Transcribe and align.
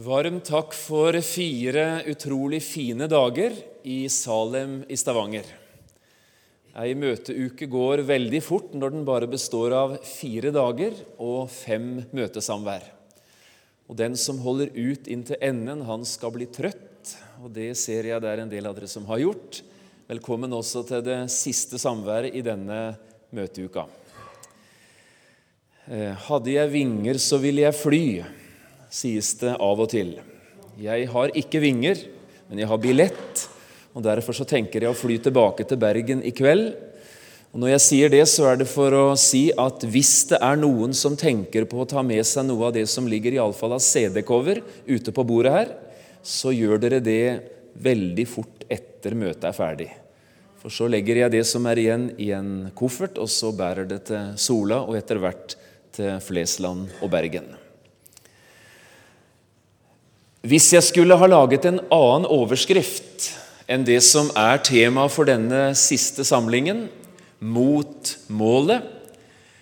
Varmt 0.00 0.46
takk 0.48 0.70
for 0.72 1.12
fire 1.20 2.00
utrolig 2.08 2.62
fine 2.64 3.04
dager 3.10 3.52
i 3.84 4.06
Salem 4.08 4.78
i 4.88 4.96
Stavanger. 4.96 5.44
Ei 6.80 6.94
møteuke 6.96 7.68
går 7.68 8.00
veldig 8.08 8.40
fort 8.40 8.72
når 8.72 8.94
den 8.94 9.04
bare 9.04 9.28
består 9.28 9.76
av 9.76 9.98
fire 10.08 10.54
dager 10.56 10.96
og 11.20 11.50
fem 11.52 11.98
møtesamvær. 12.16 12.86
Og 13.90 14.00
Den 14.00 14.16
som 14.16 14.40
holder 14.40 14.72
ut 14.72 15.10
inntil 15.10 15.36
enden, 15.36 15.84
han 15.84 16.08
skal 16.08 16.32
bli 16.32 16.48
trøtt, 16.48 17.12
og 17.44 17.52
det 17.52 17.74
ser 17.76 18.08
jeg 18.08 18.24
det 18.24 18.32
er 18.32 18.46
en 18.46 18.56
del 18.56 18.72
av 18.72 18.78
dere 18.78 18.88
som 18.88 19.04
har 19.10 19.20
gjort. 19.20 19.60
Velkommen 20.08 20.56
også 20.56 20.86
til 20.88 21.04
det 21.04 21.20
siste 21.28 21.76
samværet 21.76 22.32
i 22.32 22.46
denne 22.46 22.94
møteuka. 23.36 23.84
Eh, 25.90 26.14
hadde 26.30 26.56
jeg 26.56 26.78
vinger, 26.78 27.20
så 27.20 27.36
ville 27.42 27.68
jeg 27.68 27.82
fly 27.84 28.06
sies 28.90 29.32
det 29.40 29.54
av 29.56 29.80
og 29.80 29.90
til. 29.92 30.16
Jeg 30.80 31.08
har 31.12 31.32
ikke 31.38 31.62
vinger, 31.62 32.02
men 32.50 32.62
jeg 32.62 32.70
har 32.70 32.82
billett, 32.82 33.46
og 33.94 34.04
derfor 34.06 34.36
så 34.36 34.46
tenker 34.48 34.82
jeg 34.82 34.92
å 34.92 34.98
fly 34.98 35.18
tilbake 35.22 35.66
til 35.66 35.80
Bergen 35.80 36.22
i 36.26 36.32
kveld. 36.34 36.72
Og 37.50 37.58
Når 37.62 37.72
jeg 37.72 37.82
sier 37.82 38.12
det, 38.12 38.22
så 38.30 38.46
er 38.50 38.60
det 38.60 38.68
for 38.70 38.94
å 38.94 39.06
si 39.18 39.48
at 39.58 39.82
hvis 39.82 40.30
det 40.30 40.38
er 40.38 40.58
noen 40.58 40.94
som 40.94 41.16
tenker 41.18 41.66
på 41.66 41.82
å 41.82 41.88
ta 41.88 42.02
med 42.06 42.22
seg 42.26 42.46
noe 42.46 42.68
av 42.68 42.76
det 42.76 42.86
som 42.90 43.08
ligger 43.10 43.34
i 43.34 43.40
alle 43.42 43.58
fall 43.58 43.74
av 43.74 43.82
CD-cover 43.82 44.62
ute 44.86 45.14
på 45.14 45.26
bordet 45.26 45.54
her, 45.56 45.72
så 46.22 46.54
gjør 46.54 46.78
dere 46.82 47.00
det 47.02 47.24
veldig 47.74 48.26
fort 48.30 48.66
etter 48.70 49.18
møtet 49.18 49.48
er 49.50 49.56
ferdig. 49.56 49.88
For 50.60 50.70
så 50.70 50.86
legger 50.92 51.24
jeg 51.24 51.34
det 51.34 51.46
som 51.48 51.66
er 51.66 51.80
igjen, 51.80 52.10
i 52.20 52.30
en 52.36 52.70
koffert, 52.76 53.18
og 53.18 53.30
så 53.32 53.50
bærer 53.56 53.88
det 53.88 54.04
til 54.12 54.36
Sola 54.38 54.82
og 54.84 54.98
etter 54.98 55.18
hvert 55.22 55.56
til 55.96 56.20
Flesland 56.22 56.86
og 57.00 57.10
Bergen. 57.10 57.50
Hvis 60.40 60.70
jeg 60.72 60.86
skulle 60.86 61.18
ha 61.20 61.26
laget 61.28 61.66
en 61.68 61.82
annen 61.92 62.24
overskrift 62.24 63.28
enn 63.70 63.84
det 63.84 64.00
som 64.02 64.30
er 64.38 64.62
tema 64.64 65.04
for 65.12 65.28
denne 65.28 65.70
siste 65.78 66.24
samlingen, 66.26 66.88
mot 67.40 68.16
målet, 68.28 68.84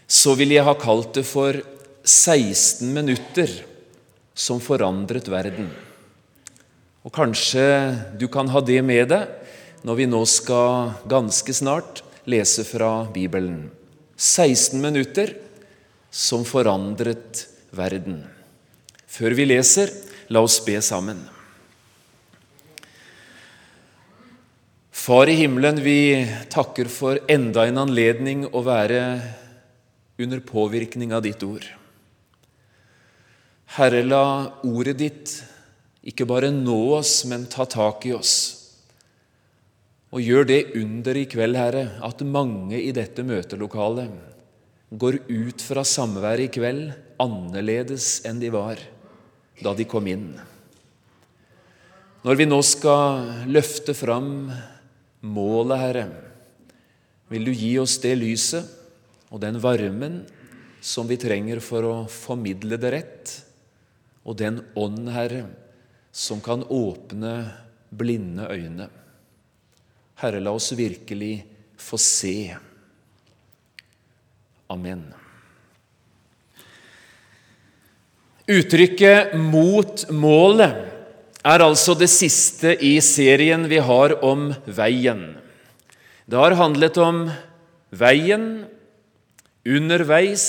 så 0.09 0.35
ville 0.39 0.57
jeg 0.57 0.67
ha 0.67 0.75
kalt 0.79 1.13
det 1.19 1.25
for 1.29 1.59
16 2.03 2.89
minutter 2.95 3.51
som 4.39 4.63
forandret 4.63 5.29
verden. 5.31 5.69
Og 7.07 7.15
Kanskje 7.15 7.67
du 8.19 8.27
kan 8.31 8.51
ha 8.51 8.63
det 8.63 8.81
med 8.87 9.11
deg 9.13 9.85
når 9.87 10.01
vi 10.01 10.09
nå 10.11 10.23
skal 10.27 10.95
ganske 11.11 11.55
snart 11.55 12.03
lese 12.29 12.65
fra 12.67 13.07
Bibelen. 13.15 13.69
16 14.19 14.81
minutter 14.83 15.37
som 16.11 16.43
forandret 16.47 17.45
verden. 17.77 18.23
Før 19.09 19.37
vi 19.39 19.47
leser, 19.47 19.93
La 20.29 20.43
oss 20.45 20.59
be 20.65 20.77
sammen. 20.85 21.23
Far 24.93 25.31
i 25.33 25.39
himmelen, 25.39 25.79
vi 25.81 26.21
takker 26.53 26.91
for 26.93 27.17
enda 27.33 27.65
en 27.65 27.81
anledning 27.81 28.43
å 28.53 28.61
være 28.67 29.01
under 30.21 30.43
påvirkning 30.45 31.15
av 31.17 31.23
ditt 31.25 31.41
ord. 31.47 31.65
Herre, 33.79 34.03
la 34.05 34.25
ordet 34.69 34.99
ditt 35.01 35.33
ikke 36.05 36.29
bare 36.29 36.53
nå 36.53 36.77
oss, 36.99 37.23
men 37.25 37.49
ta 37.49 37.65
tak 37.65 38.05
i 38.05 38.13
oss. 38.13 38.35
Og 40.13 40.21
gjør 40.25 40.45
det 40.53 40.61
under 40.77 41.17
i 41.17 41.25
kveld, 41.29 41.57
Herre, 41.57 41.87
at 42.05 42.21
mange 42.21 42.77
i 42.77 42.93
dette 42.97 43.25
møtelokalet 43.25 44.13
går 44.93 45.23
ut 45.25 45.65
fra 45.65 45.89
samværet 45.89 46.51
i 46.51 46.53
kveld 46.53 46.93
annerledes 47.21 48.19
enn 48.29 48.45
de 48.45 48.53
var 48.53 48.81
da 49.63 49.75
de 49.75 49.87
kom 49.89 50.07
inn. 50.11 50.31
Når 52.27 52.39
vi 52.39 52.47
nå 52.49 52.59
skal 52.67 53.47
løfte 53.51 53.95
fram 53.95 54.51
målet, 55.23 55.79
Herre, 55.81 56.07
vil 57.29 57.47
du 57.49 57.53
gi 57.53 57.73
oss 57.81 57.99
det 58.03 58.15
lyset 58.19 58.67
og 59.29 59.43
den 59.43 59.59
varmen 59.63 60.23
som 60.81 61.09
vi 61.09 61.19
trenger 61.21 61.61
for 61.65 61.87
å 61.87 61.95
formidle 62.11 62.79
det 62.81 62.93
rett, 62.95 63.35
og 64.29 64.37
den 64.39 64.61
ånd, 64.79 65.09
Herre, 65.11 65.47
som 66.13 66.41
kan 66.45 66.65
åpne 66.65 67.35
blinde 67.91 68.49
øyne. 68.51 68.89
Herre, 70.19 70.43
la 70.43 70.53
oss 70.55 70.73
virkelig 70.77 71.47
få 71.79 71.99
se. 72.03 72.57
Amen. 74.69 75.07
Uttrykket 78.49 79.35
'mot 79.37 80.07
målet' 80.09 80.87
er 81.45 81.61
altså 81.61 81.93
det 81.93 82.09
siste 82.09 82.71
i 82.81 82.95
serien 83.05 83.67
vi 83.69 83.77
har 83.77 84.15
om 84.25 84.55
veien. 84.65 85.37
Det 86.25 86.41
har 86.41 86.57
handlet 86.57 86.97
om 86.97 87.27
veien, 87.93 88.65
underveis, 89.69 90.47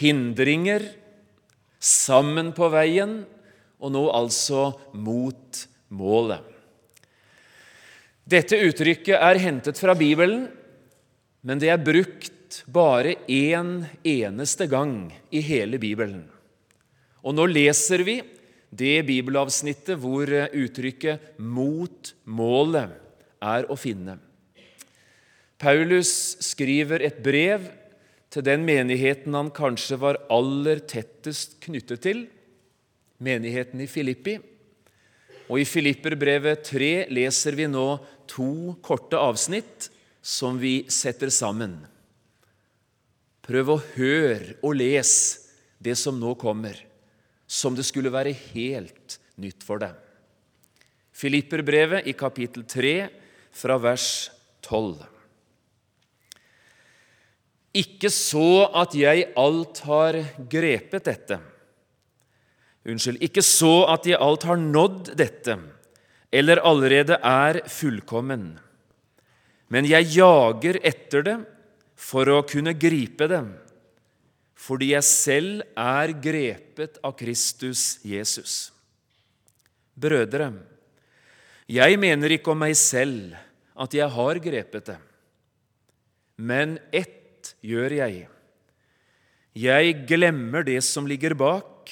hindringer, 0.00 0.88
sammen 1.76 2.54
på 2.56 2.72
veien, 2.72 3.18
og 3.76 3.92
nå 3.92 4.08
altså 4.08 4.72
mot 4.96 5.66
målet. 5.92 6.40
Dette 8.24 8.56
uttrykket 8.64 9.20
er 9.20 9.44
hentet 9.44 9.76
fra 9.76 9.92
Bibelen, 9.92 10.48
men 11.44 11.60
det 11.60 11.68
er 11.68 11.84
brukt 11.84 12.64
bare 12.64 13.18
én 13.28 13.82
eneste 14.08 14.72
gang 14.72 15.10
i 15.28 15.44
hele 15.44 15.76
Bibelen. 15.76 16.31
Og 17.22 17.36
nå 17.36 17.46
leser 17.50 18.02
vi 18.06 18.18
det 18.72 19.02
bibelavsnittet 19.06 19.98
hvor 20.00 20.26
uttrykket 20.26 21.38
'mot 21.38 22.14
målet' 22.26 22.98
er 23.42 23.66
å 23.70 23.76
finne. 23.76 24.18
Paulus 25.58 26.36
skriver 26.42 27.02
et 27.02 27.22
brev 27.22 27.68
til 28.32 28.42
den 28.42 28.64
menigheten 28.66 29.34
han 29.34 29.50
kanskje 29.54 29.98
var 30.00 30.18
aller 30.32 30.80
tettest 30.88 31.60
knyttet 31.62 32.02
til, 32.02 32.24
menigheten 33.22 33.80
i 33.80 33.86
Filippi. 33.86 34.38
Og 35.50 35.60
I 35.60 35.68
Filipperbrevet 35.68 36.64
3 36.64 37.06
leser 37.12 37.54
vi 37.54 37.68
nå 37.68 38.00
to 38.26 38.74
korte 38.82 39.18
avsnitt 39.20 39.90
som 40.22 40.58
vi 40.58 40.86
setter 40.88 41.30
sammen. 41.30 41.76
Prøv 43.42 43.74
å 43.74 43.82
høre 43.98 44.56
og 44.62 44.78
lese 44.80 45.52
det 45.82 45.98
som 45.98 46.18
nå 46.18 46.32
kommer 46.40 46.78
som 47.52 47.76
det 47.76 47.84
skulle 47.84 48.12
være 48.12 48.32
helt 48.54 49.18
nytt 49.42 49.64
for 49.66 49.82
dem. 49.82 49.92
Filipperbrevet 51.12 52.08
i 52.08 52.14
kapittel 52.16 52.64
3 52.64 52.94
fra 53.52 53.76
vers 53.82 54.06
12. 54.64 55.02
Ikke 57.76 58.08
så 58.12 58.68
at 58.82 58.96
jeg 58.96 59.28
alt 59.38 59.80
har 59.88 60.18
grepet 60.48 61.08
dette. 61.08 61.38
Unnskyld, 62.88 63.20
ikke 63.22 63.44
så 63.44 63.84
at 63.92 64.08
jeg 64.08 64.20
alt 64.20 64.44
har 64.48 64.58
nådd 64.58 65.12
dette, 65.16 65.54
eller 66.32 66.64
allerede 66.66 67.20
er 67.20 67.60
fullkommen. 67.70 68.48
Men 69.72 69.88
jeg 69.88 70.10
jager 70.16 70.80
etter 70.82 71.24
det 71.28 71.36
for 71.96 72.28
å 72.32 72.42
kunne 72.48 72.74
gripe 72.76 73.28
det 73.30 73.44
fordi 74.62 74.92
jeg 74.92 75.06
selv 75.06 75.62
er 75.74 76.12
grepet 76.22 77.00
av 77.02 77.16
Kristus 77.18 77.98
Jesus. 78.06 78.70
Brødre, 79.98 80.52
jeg 81.66 81.98
mener 82.00 82.36
ikke 82.36 82.52
om 82.52 82.62
meg 82.62 82.76
selv 82.78 83.34
at 83.74 83.94
jeg 83.96 84.08
har 84.14 84.40
grepet 84.44 84.92
det, 84.92 84.98
men 86.38 86.76
ett 86.94 87.52
gjør 87.64 87.96
jeg. 87.98 88.28
Jeg 89.58 89.96
glemmer 90.08 90.64
det 90.64 90.78
som 90.86 91.08
ligger 91.10 91.34
bak, 91.38 91.90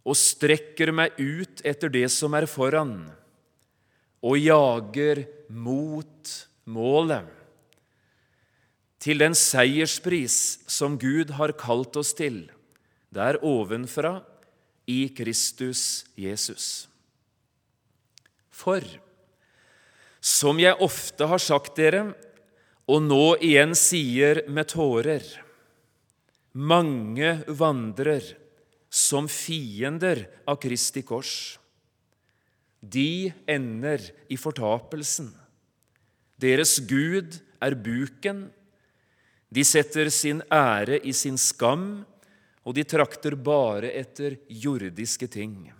og 0.00 0.16
strekker 0.16 0.94
meg 0.96 1.18
ut 1.18 1.60
etter 1.66 1.92
det 1.92 2.06
som 2.12 2.32
er 2.38 2.46
foran, 2.48 2.94
og 4.24 4.38
jager 4.40 5.24
mot 5.50 6.32
målet 6.70 7.39
til 9.00 9.22
den 9.22 9.34
seierspris 9.36 10.60
som 10.68 10.98
Gud 11.00 11.32
har 11.38 11.56
kalt 11.56 11.96
oss 11.96 12.12
til, 12.16 12.44
der 13.10 13.40
ovenfra 13.42 14.20
i 14.90 15.08
Kristus 15.16 16.04
Jesus. 16.18 16.86
For, 18.50 18.84
som 20.20 20.60
jeg 20.60 20.76
ofte 20.84 21.28
har 21.30 21.40
sagt 21.40 21.78
dere, 21.80 22.10
og 22.90 23.00
nå 23.06 23.38
igjen 23.40 23.72
sier 23.78 24.42
med 24.50 24.68
tårer, 24.74 25.24
mange 26.52 27.38
vandrer 27.46 28.24
som 28.90 29.30
fiender 29.30 30.26
av 30.50 30.58
Kristi 30.60 31.04
kors. 31.06 31.56
De 32.80 33.30
ender 33.48 34.02
i 34.28 34.36
fortapelsen. 34.40 35.30
Deres 36.40 36.80
Gud 36.90 37.38
er 37.62 37.76
buken, 37.76 38.48
de 39.50 39.64
setter 39.66 40.10
sin 40.14 40.42
ære 40.46 41.00
i 41.02 41.12
sin 41.12 41.38
skam, 41.38 42.04
og 42.62 42.76
de 42.76 42.84
trakter 42.86 43.34
bare 43.34 43.90
etter 43.98 44.36
jordiske 44.46 45.26
ting. 45.30 45.72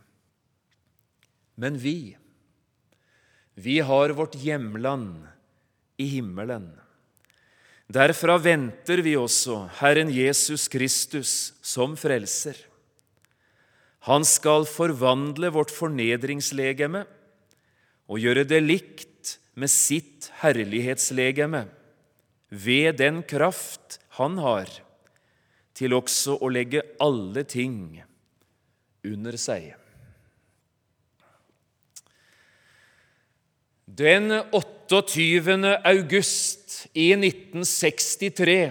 Men 1.61 1.77
vi, 1.79 2.17
vi 3.55 3.79
har 3.85 4.17
vårt 4.17 4.35
hjemland 4.41 5.29
i 6.01 6.09
himmelen. 6.17 6.71
Derfra 7.91 8.39
venter 8.39 9.03
vi 9.03 9.17
også 9.19 9.65
Herren 9.81 10.11
Jesus 10.15 10.69
Kristus 10.71 11.53
som 11.63 11.97
frelser. 11.99 12.57
Han 14.09 14.25
skal 14.25 14.65
forvandle 14.71 15.51
vårt 15.53 15.73
fornedringslegeme 15.75 17.03
og 18.11 18.23
gjøre 18.23 18.47
det 18.49 18.63
likt 18.63 19.35
med 19.59 19.69
sitt 19.71 20.31
herlighetslegeme, 20.41 21.67
ved 22.51 22.99
den 22.99 23.23
kraft 23.23 24.01
han 24.19 24.39
har 24.43 24.67
til 25.79 25.95
også 25.97 26.37
å 26.43 26.51
legge 26.53 26.83
alle 27.01 27.45
ting 27.49 28.03
under 29.07 29.37
seg. 29.41 29.71
Den 33.91 34.31
28. 34.55 35.81
august 35.89 36.85
i 36.95 37.11
1963 37.17 38.71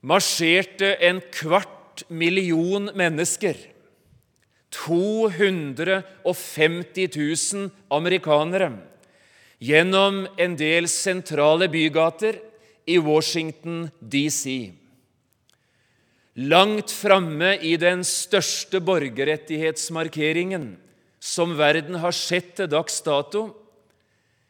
marsjerte 0.00 0.94
en 1.04 1.20
kvart 1.34 2.04
million 2.08 2.88
mennesker, 2.96 3.56
250 4.72 7.08
000 7.16 7.70
amerikanere, 7.90 8.72
gjennom 9.58 10.26
en 10.38 10.56
del 10.56 10.88
sentrale 10.88 11.68
bygater 11.72 12.47
i 12.88 12.96
Washington 12.98 13.90
DC. 14.00 14.72
Langt 16.38 16.92
framme 16.94 17.56
i 17.60 17.74
den 17.76 18.04
største 18.06 18.80
borgerrettighetsmarkeringen 18.80 20.70
som 21.20 21.56
verden 21.58 21.98
har 22.00 22.14
sett 22.14 22.54
til 22.56 22.70
dags 22.70 23.00
dato, 23.04 23.50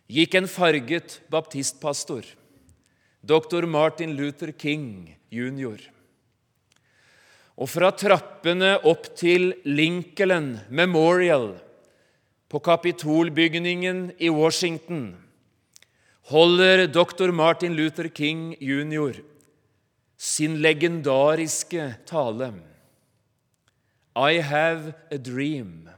gikk 0.09 0.37
en 0.39 0.49
farget 0.49 1.19
baptistpastor, 1.33 2.25
dr. 3.25 3.67
Martin 3.67 4.15
Luther 4.17 4.53
King 4.53 5.17
jr. 5.33 5.81
Og 7.59 7.67
fra 7.73 7.91
trappene 7.91 8.77
opp 8.87 9.09
til 9.19 9.51
Lincoln 9.67 10.59
Memorial 10.71 11.57
på 12.49 12.61
Kapitolbygningen 12.65 14.13
i 14.23 14.31
Washington 14.31 15.17
holder 16.29 16.87
dr. 16.87 17.33
Martin 17.33 17.75
Luther 17.77 18.09
King 18.09 18.55
jr. 18.61 19.23
sin 20.17 20.59
legendariske 20.61 21.95
tale 22.07 22.53
I 24.17 24.41
have 24.43 24.93
a 25.11 25.17
dream. 25.17 25.89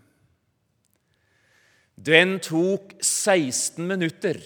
Den 1.97 2.39
tok 2.39 2.93
16 3.01 3.87
minutter, 3.89 4.37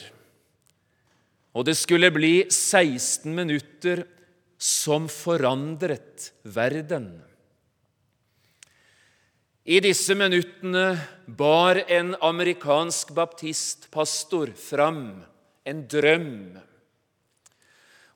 og 1.55 1.67
det 1.67 1.75
skulle 1.77 2.11
bli 2.15 2.47
16 2.51 3.35
minutter 3.35 4.05
som 4.59 5.09
forandret 5.11 6.31
verden. 6.43 7.11
I 9.65 9.83
disse 9.85 10.15
minuttene 10.15 10.87
bar 11.27 11.83
en 11.89 12.15
amerikansk 12.23 13.13
baptistpastor 13.17 14.55
fram 14.57 15.25
en 15.65 15.85
drøm. 15.91 16.59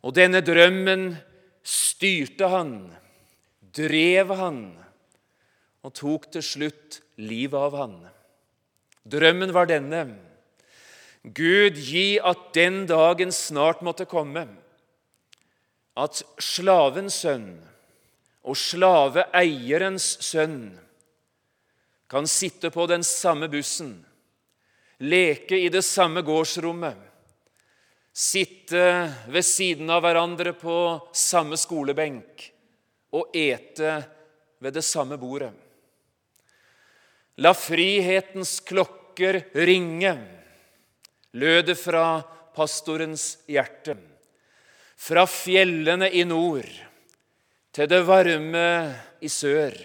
Og 0.05 0.15
denne 0.15 0.43
drømmen 0.45 1.11
styrte 1.67 2.49
han, 2.53 2.73
drev 3.75 4.33
han 4.39 4.63
og 5.85 5.95
tok 5.97 6.31
til 6.35 6.45
slutt 6.45 7.01
livet 7.21 7.59
av 7.59 7.77
han. 7.79 7.99
Drømmen 9.09 9.53
var 9.57 9.69
denne. 9.71 10.05
Gud, 11.23 11.79
gi 11.81 12.19
at 12.23 12.51
den 12.57 12.85
dagen 12.89 13.33
snart 13.35 13.83
måtte 13.85 14.07
komme, 14.09 14.47
at 15.99 16.21
slavens 16.39 17.17
sønn 17.25 17.57
og 18.47 18.57
slaveeierens 18.57 20.07
sønn 20.25 20.61
kan 22.09 22.29
sitte 22.31 22.71
på 22.73 22.87
den 22.89 23.03
samme 23.05 23.51
bussen, 23.53 23.99
leke 25.03 25.59
i 25.59 25.69
det 25.73 25.83
samme 25.85 26.23
gårdsrommet, 26.25 27.08
sitte 28.19 29.13
ved 29.31 29.47
siden 29.47 29.91
av 29.95 30.03
hverandre 30.03 30.51
på 30.59 30.77
samme 31.15 31.55
skolebenk 31.61 32.49
og 33.15 33.37
ete 33.37 33.93
ved 34.59 34.75
det 34.75 34.83
samme 34.83 35.15
bordet. 35.21 35.53
La 37.39 37.53
frihetens 37.55 38.59
klokker 38.67 39.39
ringe, 39.55 40.17
lød 41.39 41.69
det 41.71 41.77
fra 41.79 42.19
pastorens 42.57 43.37
hjerte. 43.47 43.95
Fra 44.99 45.23
fjellene 45.31 46.09
i 46.11 46.25
nord 46.27 46.67
til 47.71 47.87
det 47.87 48.01
varme 48.03 48.65
i 49.23 49.31
sør. 49.31 49.77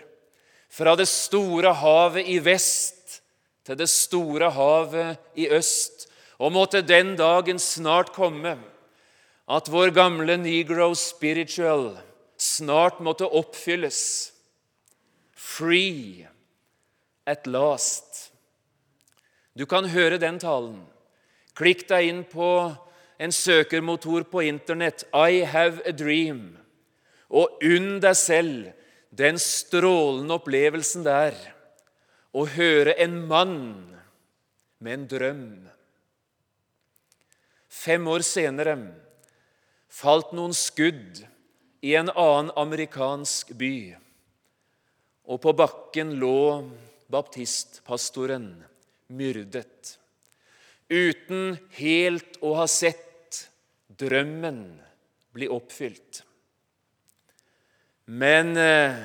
Fra 0.73 0.95
det 0.97 1.05
store 1.05 1.75
havet 1.77 2.25
i 2.33 2.39
vest 2.41 3.19
til 3.61 3.77
det 3.77 3.91
store 3.93 4.49
havet 4.55 5.37
i 5.37 5.45
øst. 5.53 6.07
Og 6.39 6.53
måtte 6.55 6.81
den 6.81 7.15
dagen 7.19 7.59
snart 7.61 8.13
komme 8.15 8.57
at 9.49 9.69
vår 9.69 9.91
gamle 9.95 10.37
negro 10.39 10.93
spiritual 10.97 11.91
snart 12.39 13.01
måtte 13.03 13.27
oppfylles. 13.27 14.31
Free 15.33 16.27
at 17.25 17.47
last. 17.47 18.31
Du 19.53 19.65
kan 19.69 19.85
høre 19.91 20.17
den 20.17 20.39
talen. 20.41 20.81
Klikk 21.53 21.85
deg 21.89 22.09
inn 22.09 22.23
på 22.25 22.73
en 23.21 23.31
søkermotor 23.31 24.25
på 24.27 24.41
Internett, 24.47 25.05
I 25.13 25.43
have 25.45 25.83
a 25.85 25.93
dream, 25.93 26.57
og 27.29 27.61
unn 27.63 27.99
deg 28.01 28.17
selv 28.17 28.71
den 29.13 29.37
strålende 29.39 30.39
opplevelsen 30.39 31.05
der 31.05 31.37
å 32.33 32.47
høre 32.49 32.97
en 32.97 33.19
mann 33.29 33.59
med 34.81 34.93
en 34.97 35.05
drøm. 35.11 35.45
Fem 37.83 38.05
år 38.07 38.23
senere 38.23 38.77
falt 39.91 40.29
noen 40.31 40.53
skudd 40.55 41.17
i 41.83 41.97
en 41.99 42.07
annen 42.13 42.51
amerikansk 42.55 43.49
by, 43.59 43.91
og 45.27 45.41
på 45.43 45.51
bakken 45.59 46.13
lå 46.21 46.63
baptistpastoren 47.11 48.45
myrdet, 49.11 49.97
uten 50.87 51.57
helt 51.75 52.39
å 52.39 52.53
ha 52.61 52.67
sett 52.71 53.41
drømmen 53.99 54.61
bli 55.35 55.49
oppfylt. 55.51 56.21
Men 58.05 58.55
eh, 58.59 58.95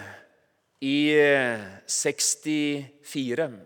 i 0.86 1.18
64, 1.18 3.48
eh, 3.48 3.58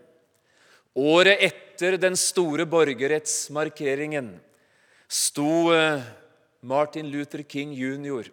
året 1.05 1.45
etter 1.51 1.99
den 2.01 2.17
store 2.17 2.65
borgerrettsmarkeringen, 2.69 4.33
sto 5.13 5.73
eh, 5.73 6.01
Martin 6.61 7.11
Luther 7.11 7.43
King 7.43 7.73
jr. 7.77 8.29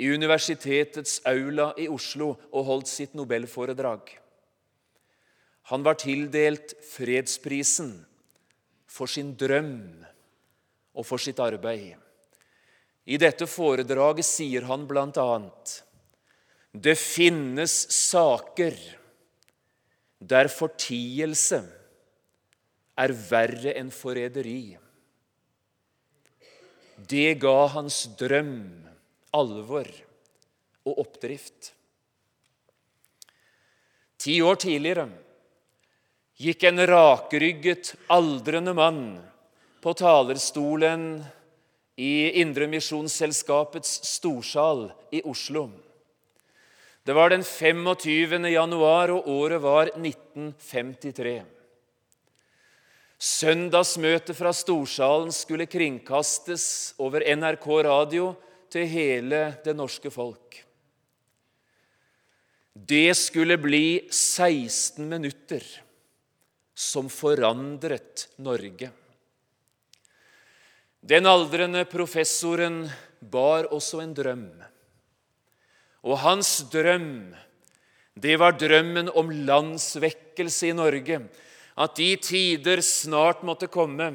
i 0.00 0.08
universitetets 0.08 1.20
aula 1.28 1.74
i 1.76 1.88
Oslo 1.92 2.30
og 2.52 2.64
holdt 2.64 2.88
sitt 2.88 3.16
nobelforedrag. 3.18 4.14
Han 5.72 5.84
var 5.84 5.98
tildelt 6.00 6.72
fredsprisen 6.88 7.90
for 8.86 9.10
sin 9.10 9.34
drøm 9.36 10.06
og 10.96 11.04
for 11.04 11.20
sitt 11.20 11.42
arbeid. 11.42 11.98
I 13.06 13.18
dette 13.20 13.46
foredraget 13.50 14.24
sier 14.26 14.64
han 14.70 14.86
bl.a.: 14.88 15.40
Det 16.72 16.96
finnes 16.96 17.74
saker 17.92 18.78
der 20.18 20.48
fortielse 20.48 21.60
er 22.96 23.12
verre 23.12 23.76
enn 23.76 23.92
forræderi. 23.92 24.78
Det 26.96 27.34
ga 27.40 27.66
hans 27.76 28.06
drøm 28.16 28.56
alvor 29.36 29.88
og 30.86 31.00
oppdrift. 31.02 31.72
Ti 34.16 34.40
år 34.42 34.56
tidligere 34.62 35.08
gikk 36.40 36.66
en 36.68 36.82
rakrygget, 36.88 37.94
aldrende 38.12 38.74
mann 38.76 39.02
på 39.84 39.92
talerstolen 39.96 41.24
i 41.96 42.40
Indremisjonsselskapets 42.42 44.00
storsal 44.08 44.88
i 45.12 45.22
Oslo. 45.24 45.68
Det 47.06 47.14
var 47.14 47.30
den 47.30 47.44
25. 47.44 48.48
januar, 48.50 49.12
og 49.14 49.28
året 49.30 49.62
var 49.62 49.92
1953. 49.94 51.44
Søndagsmøtet 53.16 54.36
fra 54.36 54.52
Storsalen 54.52 55.32
skulle 55.32 55.68
kringkastes 55.70 56.94
over 57.00 57.24
NRK 57.36 57.66
radio 57.86 58.28
til 58.72 58.84
hele 58.90 59.40
det 59.64 59.72
norske 59.76 60.12
folk. 60.12 60.60
Det 62.76 63.16
skulle 63.16 63.56
bli 63.56 64.04
16 64.12 65.00
minutter 65.08 65.64
som 66.76 67.08
forandret 67.08 68.26
Norge. 68.36 68.90
Den 71.00 71.28
aldrende 71.30 71.86
professoren 71.88 72.82
bar 73.20 73.70
også 73.72 74.02
en 74.02 74.12
drøm. 74.12 74.50
Og 76.04 76.20
hans 76.20 76.50
drøm, 76.68 77.32
det 78.12 78.36
var 78.42 78.58
drømmen 78.60 79.08
om 79.16 79.32
landsvekkelse 79.48 80.68
i 80.68 80.76
Norge. 80.76 81.22
At 81.76 81.96
de 81.98 82.14
tider 82.16 82.80
snart 82.80 83.42
måtte 83.44 83.68
komme. 83.68 84.08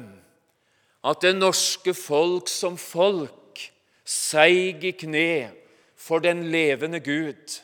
At 1.02 1.22
det 1.22 1.34
norske 1.36 1.94
folk 1.94 2.50
som 2.50 2.78
folk 2.78 3.68
seig 4.04 4.82
i 4.84 4.92
kne 4.98 5.52
for 5.98 6.22
den 6.22 6.48
levende 6.50 6.98
Gud 7.02 7.60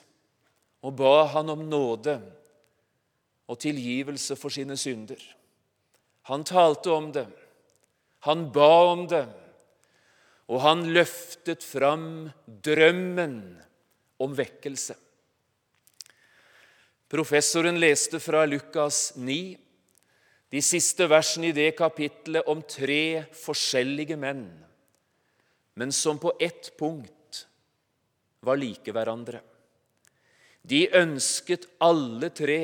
og 0.87 0.95
ba 0.99 1.27
han 1.35 1.51
om 1.51 1.65
nåde 1.69 2.15
og 3.49 3.59
tilgivelse 3.59 4.37
for 4.39 4.55
sine 4.55 4.77
synder. 4.79 5.19
Han 6.29 6.45
talte 6.47 6.93
om 6.93 7.11
det, 7.13 7.27
han 8.29 8.49
ba 8.53 8.73
om 8.93 9.07
det, 9.11 9.25
og 10.49 10.63
han 10.65 10.87
løftet 10.95 11.65
fram 11.65 12.29
drømmen 12.47 13.39
om 14.21 14.35
vekkelse. 14.37 14.97
Professoren 17.09 17.81
leste 17.81 18.21
fra 18.21 18.45
Lukas 18.45 19.15
9, 19.17 19.57
de 20.49 20.63
siste 20.65 21.05
versene 21.11 21.51
i 21.51 21.57
det 21.57 21.75
kapitlet 21.77 22.47
om 22.49 22.63
tre 22.65 23.27
forskjellige 23.37 24.17
menn, 24.21 24.47
men 25.79 25.93
som 25.93 26.19
på 26.19 26.33
ett 26.41 26.73
punkt 26.79 27.45
var 28.41 28.59
like 28.61 28.93
hverandre. 28.95 29.43
De 30.63 30.87
ønsket 30.97 31.69
alle 31.85 32.31
tre 32.35 32.63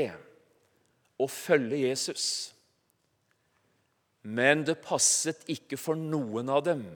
å 1.20 1.28
følge 1.30 1.84
Jesus, 1.84 2.26
men 4.24 4.64
det 4.64 4.80
passet 4.80 5.44
ikke 5.52 5.76
for 5.76 6.00
noen 6.00 6.48
av 6.48 6.64
dem 6.64 6.86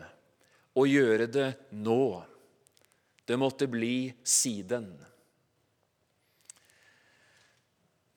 å 0.78 0.86
gjøre 0.88 1.26
det 1.28 1.48
nå. 1.76 2.24
Det 3.28 3.36
måtte 3.36 3.68
bli 3.68 4.08
siden. 4.24 4.88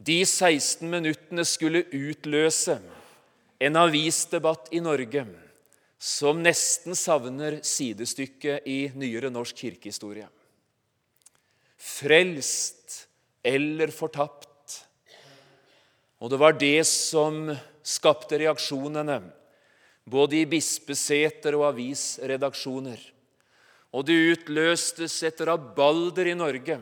De 0.02 0.22
16 0.26 0.88
minuttene 0.90 1.46
skulle 1.46 1.84
utløse 1.94 2.80
en 3.62 3.78
avisdebatt 3.78 4.72
i 4.74 4.82
Norge 4.82 5.26
som 6.02 6.42
nesten 6.42 6.98
savner 6.98 7.60
sidestykke 7.66 8.58
i 8.66 8.80
nyere 8.98 9.30
norsk 9.30 9.62
kirkehistorie. 9.62 10.26
Frelst 11.78 13.04
eller 13.46 13.94
fortapt. 13.94 14.50
Og 16.22 16.34
det 16.34 16.42
var 16.42 16.58
det 16.58 16.82
som 16.90 17.48
skapte 17.86 18.42
reaksjonene, 18.42 19.22
både 20.06 20.42
i 20.42 20.50
bispeseter 20.50 21.58
og 21.58 21.68
avisredaksjoner 21.72 23.12
og 23.92 24.08
det 24.08 24.18
utløstes 24.38 25.18
et 25.28 25.42
rabalder 25.48 26.32
i 26.32 26.38
Norge. 26.38 26.78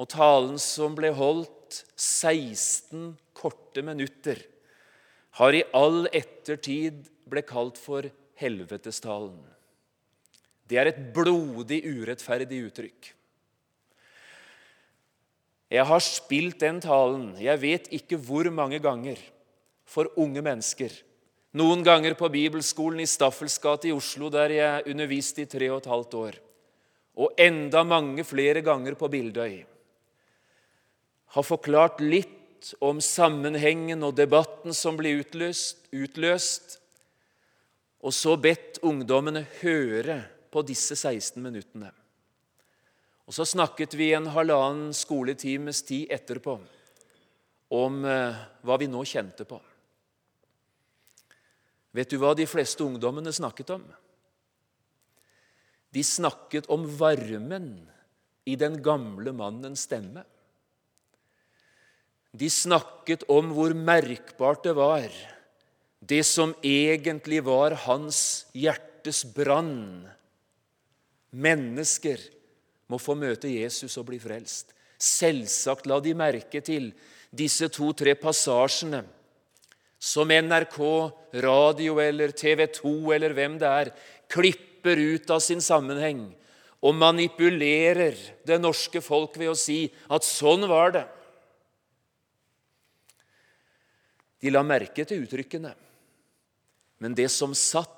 Og 0.00 0.08
talen 0.08 0.56
som 0.60 0.94
ble 0.96 1.10
holdt 1.12 1.82
16 2.00 3.12
korte 3.36 3.84
minutter, 3.84 4.40
har 5.38 5.54
i 5.54 5.62
all 5.76 6.08
ettertid 6.08 7.04
ble 7.30 7.44
kalt 7.46 7.78
for 7.78 8.08
helvetestalen. 8.40 9.38
Det 10.66 10.80
er 10.80 10.90
et 10.90 11.02
blodig 11.14 11.82
urettferdig 11.84 12.62
uttrykk. 12.70 13.12
Jeg 15.70 15.86
har 15.86 16.02
spilt 16.02 16.58
den 16.64 16.80
talen, 16.82 17.36
jeg 17.38 17.62
vet 17.62 17.86
ikke 17.94 18.18
hvor 18.18 18.48
mange 18.50 18.80
ganger, 18.82 19.20
for 19.86 20.10
unge 20.18 20.42
mennesker 20.42 20.94
noen 21.58 21.80
ganger 21.82 22.14
på 22.14 22.28
bibelskolen 22.30 23.00
i 23.02 23.08
Staffels 23.10 23.56
gate 23.58 23.88
i 23.90 23.94
Oslo, 23.94 24.28
der 24.30 24.52
jeg 24.54 24.84
underviste 24.92 25.42
i 25.42 25.48
tre 25.50 25.66
og 25.72 25.80
et 25.80 25.88
halvt 25.90 26.14
år. 26.14 26.36
Og 27.18 27.40
enda 27.42 27.82
mange 27.82 28.22
flere 28.22 28.62
ganger 28.62 28.94
på 28.94 29.08
Bildøy. 29.10 29.56
Har 31.36 31.46
forklart 31.46 32.00
litt 32.02 32.74
om 32.82 33.00
sammenhengen 33.00 34.02
og 34.04 34.16
debatten 34.18 34.74
som 34.76 34.98
ble 34.98 35.14
utløst, 35.22 35.86
utløst 35.94 36.80
og 38.00 38.14
så 38.16 38.36
bedt 38.40 38.80
ungdommene 38.86 39.44
høre 39.60 40.22
på 40.50 40.62
disse 40.66 40.96
16 40.96 41.40
minuttene. 41.42 41.90
Og 43.28 43.34
Så 43.36 43.46
snakket 43.46 43.94
vi 43.94 44.10
en 44.16 44.26
halvannen 44.34 44.94
skoletimes 44.96 45.84
tid 45.86 46.10
etterpå 46.10 46.56
om 47.70 48.00
eh, 48.04 48.38
hva 48.66 48.78
vi 48.80 48.88
nå 48.90 49.04
kjente 49.06 49.46
på. 49.46 49.60
Vet 51.94 52.10
du 52.10 52.18
hva 52.18 52.32
de 52.34 52.46
fleste 52.50 52.82
ungdommene 52.82 53.30
snakket 53.34 53.70
om? 53.76 53.84
De 55.94 56.02
snakket 56.06 56.66
om 56.70 56.88
varmen 56.98 57.70
i 58.46 58.56
den 58.58 58.80
gamle 58.82 59.34
mannens 59.34 59.86
stemme. 59.86 60.24
De 62.30 62.50
snakket 62.50 63.24
om 63.30 63.50
hvor 63.54 63.74
merkbart 63.74 64.62
det 64.66 64.74
var, 64.78 65.08
det 66.00 66.22
som 66.24 66.54
egentlig 66.64 67.42
var 67.44 67.74
hans 67.86 68.46
hjertes 68.56 69.24
brann. 69.34 70.06
Mennesker 71.30 72.22
må 72.90 72.98
få 72.98 73.16
møte 73.18 73.50
Jesus 73.50 73.98
og 73.98 74.08
bli 74.10 74.18
frelst. 74.22 74.72
Selvsagt 75.00 75.88
la 75.90 76.00
de 76.02 76.14
merke 76.16 76.62
til 76.64 76.90
disse 77.30 77.68
to-tre 77.72 78.16
passasjene 78.18 79.04
som 80.00 80.30
NRK, 80.32 80.78
radio 81.44 81.98
eller 82.00 82.32
TV 82.32 82.64
2 82.72 83.12
eller 83.14 83.34
hvem 83.36 83.58
det 83.60 83.68
er, 83.68 83.90
klipper 84.32 84.96
ut 84.96 85.30
av 85.30 85.42
sin 85.44 85.60
sammenheng 85.60 86.30
og 86.80 86.96
manipulerer 86.96 88.16
det 88.48 88.56
norske 88.62 89.02
folk 89.04 89.36
ved 89.36 89.52
å 89.52 89.58
si 89.58 89.82
at 90.08 90.24
sånn 90.24 90.64
var 90.70 90.94
det. 90.96 91.04
De 94.40 94.50
la 94.52 94.62
merke 94.64 95.04
til 95.04 95.24
uttrykkene, 95.24 95.74
men 97.00 97.16
det 97.16 97.28
som 97.32 97.52
satt, 97.56 97.96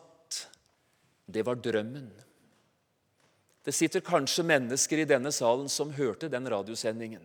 det 1.26 1.44
var 1.46 1.60
drømmen. 1.62 2.10
Det 3.62 3.74
sitter 3.74 4.02
kanskje 4.02 4.44
mennesker 4.46 5.02
i 5.02 5.06
denne 5.06 5.30
salen 5.34 5.68
som 5.70 5.94
hørte 5.94 6.30
den 6.30 6.48
radiosendingen. 6.50 7.22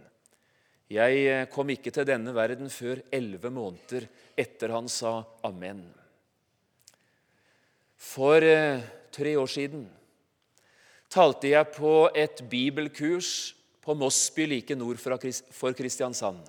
Jeg 0.87 1.23
eh, 1.27 1.45
kom 1.51 1.67
ikke 1.73 1.91
til 1.91 2.05
denne 2.07 2.31
verden 2.31 2.69
før 2.71 3.01
elleve 3.11 3.49
måneder 3.51 4.05
etter 4.39 4.71
han 4.71 4.87
sa 4.87 5.19
amen. 5.43 5.81
For 7.97 8.45
eh, 8.45 8.85
tre 9.11 9.33
år 9.35 9.49
siden 9.51 9.87
talte 11.11 11.49
jeg 11.51 11.73
på 11.73 12.07
et 12.15 12.43
bibelkurs 12.47 13.31
på 13.83 13.95
Mosby 13.97 14.45
like 14.47 14.77
nord 14.77 15.01
for 15.01 15.73
Kristiansand. 15.73 16.45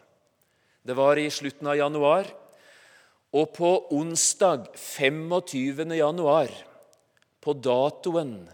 Det 0.85 0.95
var 0.95 1.19
i 1.19 1.31
slutten 1.33 1.67
av 1.67 1.79
januar. 1.79 2.29
Og 3.37 3.51
på 3.53 3.71
onsdag 3.93 4.71
25. 4.73 5.85
januar, 5.99 6.49
på 7.45 7.53
datoen 7.53 8.49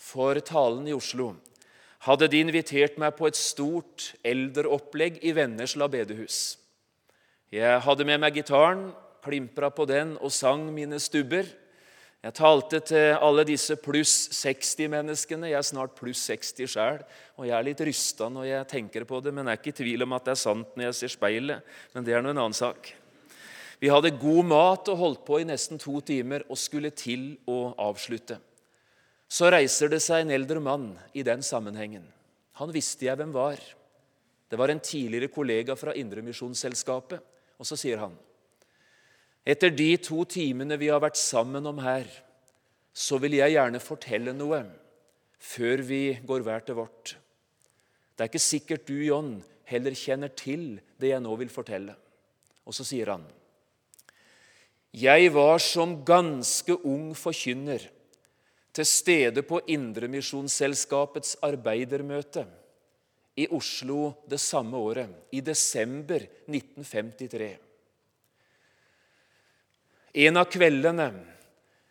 for 0.00 0.38
talen 0.40 0.86
i 0.88 0.94
Oslo, 0.96 1.34
hadde 2.06 2.30
de 2.32 2.40
invitert 2.40 2.96
meg 3.00 3.18
på 3.18 3.28
et 3.28 3.36
stort 3.36 4.14
elderopplegg 4.24 5.18
i 5.26 5.34
Vennesla 5.36 5.90
bedehus. 5.92 6.56
Jeg 7.52 7.82
hadde 7.84 8.06
med 8.08 8.22
meg 8.22 8.38
gitaren, 8.38 8.88
klimpra 9.24 9.68
på 9.74 9.84
den 9.88 10.14
og 10.22 10.32
sang 10.32 10.70
mine 10.72 10.96
stubber. 11.02 11.44
Jeg 12.24 12.34
talte 12.34 12.80
til 12.88 13.12
alle 13.14 13.44
disse 13.46 13.76
pluss 13.76 14.14
60-menneskene. 14.40 15.50
Jeg 15.52 15.58
er 15.58 15.66
snart 15.66 15.92
pluss 15.98 16.22
60 16.30 16.64
sjæl, 16.64 17.02
og 17.36 17.44
jeg 17.46 17.56
er 17.58 17.66
litt 17.66 17.82
rysta 17.84 18.30
når 18.32 18.48
jeg 18.48 18.70
tenker 18.72 19.04
på 19.08 19.20
det, 19.20 19.34
men 19.36 19.46
jeg 19.46 19.58
er 19.58 19.62
ikke 19.62 19.74
i 19.74 19.78
tvil 19.82 20.06
om 20.08 20.16
at 20.16 20.26
det 20.26 20.34
er 20.34 20.40
sant 20.40 20.72
når 20.74 20.88
jeg 20.88 20.98
ser 21.02 21.14
speilet. 21.18 21.76
Men 21.92 22.08
det 22.08 22.16
er 22.16 22.24
nå 22.24 22.32
en 22.32 22.42
annen 22.46 22.56
sak. 22.56 22.90
Vi 23.78 23.90
hadde 23.92 24.16
god 24.18 24.46
mat 24.50 24.88
og 24.90 24.98
holdt 24.98 25.24
på 25.26 25.38
i 25.38 25.46
nesten 25.46 25.78
to 25.78 26.00
timer 26.02 26.42
og 26.50 26.58
skulle 26.58 26.90
til 26.90 27.36
å 27.46 27.74
avslutte. 27.78 28.40
Så 29.28 29.50
reiser 29.52 29.92
det 29.92 30.00
seg 30.02 30.24
en 30.24 30.34
eldre 30.34 30.60
mann 30.62 30.90
i 31.14 31.22
den 31.22 31.44
sammenhengen. 31.44 32.06
Han 32.58 32.72
visste 32.74 33.06
jeg 33.06 33.18
hvem 33.20 33.34
var. 33.34 33.60
Det 34.48 34.58
var 34.58 34.72
en 34.72 34.82
tidligere 34.82 35.30
kollega 35.30 35.76
fra 35.78 35.94
Indremisjonsselskapet. 35.94 37.20
Og 37.58 37.66
så 37.66 37.78
sier 37.78 38.02
han 38.02 38.16
etter 39.48 39.72
de 39.72 39.94
to 40.04 40.26
timene 40.28 40.76
vi 40.76 40.90
har 40.92 41.00
vært 41.00 41.16
sammen 41.16 41.64
om 41.70 41.78
her, 41.80 42.04
så 42.92 43.16
vil 43.22 43.38
jeg 43.38 43.54
gjerne 43.54 43.80
fortelle 43.80 44.34
noe 44.36 44.58
før 45.40 45.80
vi 45.88 46.02
går 46.26 46.44
hver 46.44 46.66
til 46.66 46.76
vårt. 46.76 47.14
Det 48.12 48.26
er 48.26 48.28
ikke 48.28 48.42
sikkert 48.42 48.84
du, 48.90 48.98
John, 49.06 49.38
heller 49.70 49.96
kjenner 49.96 50.34
til 50.36 50.82
det 51.00 51.14
jeg 51.14 51.24
nå 51.24 51.32
vil 51.40 51.52
fortelle. 51.52 51.94
Og 52.68 52.76
så 52.76 52.84
sier 52.84 53.14
han 53.14 53.24
Jeg 54.98 55.30
var 55.34 55.60
som 55.62 55.98
ganske 56.06 56.74
ung 56.82 57.12
forkynner 57.14 57.82
til 58.74 58.86
stede 58.88 59.44
på 59.46 59.60
Indremisjonsselskapets 59.70 61.36
arbeidermøte 61.44 62.44
i 63.38 63.46
Oslo 63.54 64.12
det 64.26 64.40
samme 64.42 64.78
året, 64.80 65.10
i 65.30 65.40
desember 65.44 66.24
1953. 66.50 67.50
En 70.24 70.40
av 70.40 70.48
kveldene 70.50 71.08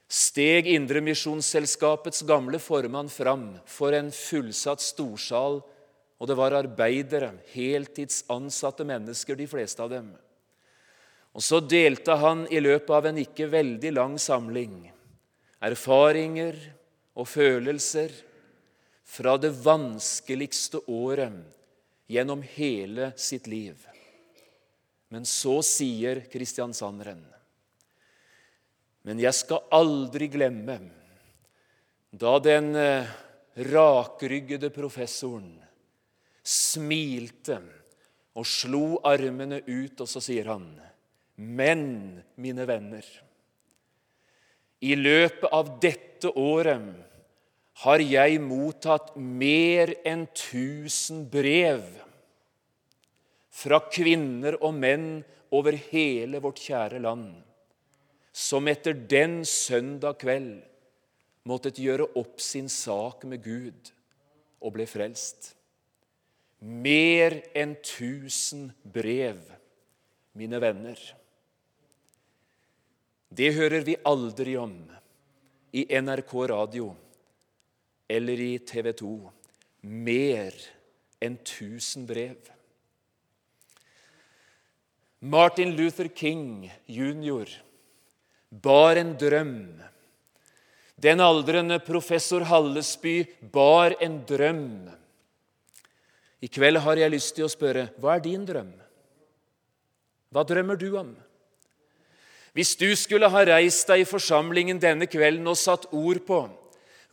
steg 0.08 0.68
Indremisjonsselskapets 0.74 2.26
gamle 2.28 2.60
formann 2.60 3.12
fram 3.12 3.50
for 3.68 3.96
en 3.96 4.12
fullsatt 4.12 4.84
storsal, 4.84 5.62
og 6.18 6.28
det 6.28 6.38
var 6.40 6.56
arbeidere, 6.58 7.36
heltidsansatte 7.54 8.88
mennesker, 8.88 9.38
de 9.38 9.48
fleste 9.48 9.84
av 9.84 9.92
dem. 9.94 10.10
Og 11.38 11.44
Så 11.44 11.60
delte 11.62 12.16
han 12.18 12.48
i 12.50 12.60
løpet 12.60 12.90
av 12.90 13.06
en 13.06 13.20
ikke 13.22 13.46
veldig 13.52 13.92
lang 13.94 14.16
samling 14.18 14.88
erfaringer 15.64 16.58
og 17.18 17.28
følelser 17.30 18.14
fra 19.08 19.38
det 19.42 19.54
vanskeligste 19.64 20.84
året 20.92 21.38
gjennom 22.10 22.44
hele 22.56 23.12
sitt 23.20 23.48
liv. 23.50 23.78
Men 25.10 25.26
så 25.26 25.60
sier 25.64 26.26
kristiansanderen 26.32 27.24
Men 29.08 29.22
jeg 29.24 29.34
skal 29.38 29.70
aldri 29.72 30.28
glemme 30.28 30.82
da 32.12 32.34
den 32.44 32.74
eh, 32.76 33.08
rakryggede 33.72 34.70
professoren 34.74 35.54
smilte 36.44 37.62
og 38.38 38.46
slo 38.48 38.98
armene 39.08 39.62
ut, 39.64 39.96
og 40.02 40.08
så 40.08 40.22
sier 40.24 40.50
han 40.52 40.68
men, 41.38 42.24
mine 42.36 42.66
venner, 42.66 43.06
i 44.82 44.96
løpet 44.98 45.54
av 45.54 45.70
dette 45.82 46.30
året 46.38 47.08
har 47.84 48.02
jeg 48.02 48.42
mottatt 48.42 49.16
mer 49.18 49.94
enn 50.06 50.26
tusen 50.34 51.24
brev 51.30 51.84
fra 53.58 53.80
kvinner 53.90 54.58
og 54.62 54.74
menn 54.78 55.10
over 55.54 55.78
hele 55.90 56.42
vårt 56.44 56.62
kjære 56.62 57.02
land, 57.02 57.30
som 58.34 58.68
etter 58.70 58.98
den 59.10 59.40
søndag 59.46 60.20
kveld 60.22 60.60
måttet 61.48 61.80
gjøre 61.82 62.10
opp 62.20 62.42
sin 62.44 62.68
sak 62.70 63.24
med 63.30 63.46
Gud 63.46 63.94
og 64.62 64.74
ble 64.76 64.88
frelst. 64.90 65.54
Mer 66.60 67.38
enn 67.58 67.76
tusen 67.86 68.72
brev, 68.82 69.40
mine 70.38 70.60
venner. 70.62 70.98
Det 73.30 73.52
hører 73.58 73.84
vi 73.84 73.98
aldri 74.08 74.56
om 74.60 74.76
i 75.76 75.84
NRK 76.00 76.34
radio 76.50 76.92
eller 78.08 78.40
i 78.40 78.54
TV 78.64 78.94
2. 78.96 79.16
Mer 79.84 80.56
enn 81.24 81.36
tusen 81.44 82.06
brev. 82.08 82.38
Martin 85.20 85.76
Luther 85.76 86.08
King 86.08 86.70
jr. 86.86 87.50
bar 88.50 88.96
en 88.96 89.16
drøm. 89.18 89.82
Den 90.96 91.20
aldrende 91.20 91.80
professor 91.84 92.46
Hallesby 92.48 93.26
bar 93.42 93.98
en 94.02 94.22
drøm. 94.26 94.88
I 96.40 96.48
kveld 96.48 96.80
har 96.86 97.02
jeg 97.02 97.12
lyst 97.12 97.36
til 97.36 97.48
å 97.48 97.52
spørre 97.52 97.90
hva 98.00 98.16
er 98.16 98.24
din 98.24 98.46
drøm? 98.46 98.72
Hva 100.32 100.44
drømmer 100.48 100.78
du 100.80 100.92
om? 101.00 101.16
Hvis 102.58 102.74
du 102.74 102.88
skulle 102.98 103.30
ha 103.30 103.42
reist 103.46 103.86
deg 103.86 104.02
i 104.02 104.10
forsamlingen 104.10 104.80
denne 104.82 105.06
kvelden 105.06 105.46
og 105.46 105.60
satt 105.62 105.92
ord 105.94 106.24
på 106.26 106.40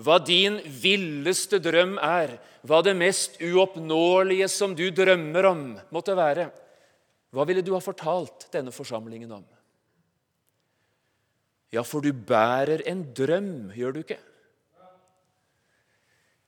hva 0.00 0.16
din 0.18 0.57
villeste 0.64 1.61
drøm 1.62 1.98
er, 2.02 2.33
hva 2.66 2.80
det 2.83 2.94
mest 2.96 3.37
uoppnåelige 3.44 4.48
som 4.50 4.72
du 4.74 4.88
drømmer 4.90 5.46
om, 5.46 5.61
måtte 5.94 6.16
være, 6.16 6.48
hva 7.30 7.44
ville 7.46 7.62
du 7.62 7.74
ha 7.76 7.83
fortalt 7.85 8.48
denne 8.54 8.72
forsamlingen 8.74 9.37
om? 9.37 9.44
Ja, 11.76 11.85
for 11.85 12.00
du 12.00 12.09
bærer 12.14 12.83
en 12.88 13.04
drøm, 13.14 13.68
gjør 13.76 13.94
du 13.94 14.00
ikke? 14.00 14.18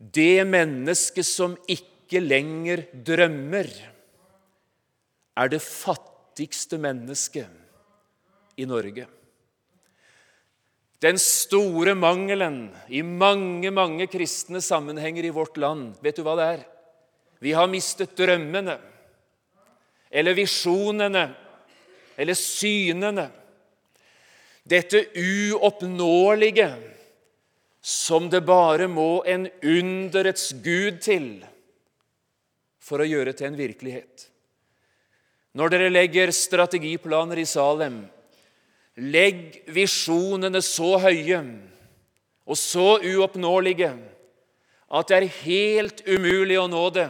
Det 0.01 0.43
mennesket 0.49 1.29
som 1.29 1.55
ikke 1.69 2.25
lenger 2.25 2.87
drømmer, 3.07 3.71
er 5.37 5.53
det 5.53 5.61
fattigste 5.61 6.81
mennesket 6.81 7.66
i 8.57 8.67
Norge. 8.67 9.07
Den 10.99 11.19
store 11.21 11.95
mangelen 11.95 12.71
i 12.89 13.03
mange, 13.05 13.71
mange 13.71 14.07
kristne 14.09 14.63
sammenhenger 14.65 15.29
i 15.29 15.35
vårt 15.35 15.59
land, 15.61 15.95
vet 16.01 16.17
du 16.17 16.25
hva 16.25 16.37
det 16.39 16.47
er? 16.55 16.63
Vi 17.45 17.53
har 17.53 17.69
mistet 17.69 18.17
drømmene, 18.17 18.79
eller 20.11 20.37
visjonene, 20.39 21.27
eller 22.17 22.39
synene. 22.41 23.27
Dette 24.67 25.05
uoppnåelige 25.13 26.71
som 27.87 28.31
det 28.33 28.41
bare 28.43 28.89
må 28.91 29.21
en 29.29 29.45
underets 29.63 30.49
gud 30.65 30.99
til 31.05 31.29
for 32.83 33.03
å 33.03 33.07
gjøre 33.07 33.35
til 33.37 33.51
en 33.51 33.59
virkelighet. 33.59 34.25
Når 35.57 35.73
dere 35.73 35.93
legger 35.93 36.33
strategiplaner 36.35 37.39
i 37.39 37.47
Salem, 37.47 38.01
Legg 38.97 39.61
visjonene 39.69 40.63
så 40.65 40.97
høye 41.03 41.41
og 42.47 42.57
så 42.57 42.97
uoppnåelige 43.05 43.91
at 44.87 45.09
det 45.11 45.17
er 45.17 45.33
helt 45.43 46.03
umulig 46.07 46.57
å 46.61 46.69
nå 46.71 46.85
det 46.95 47.09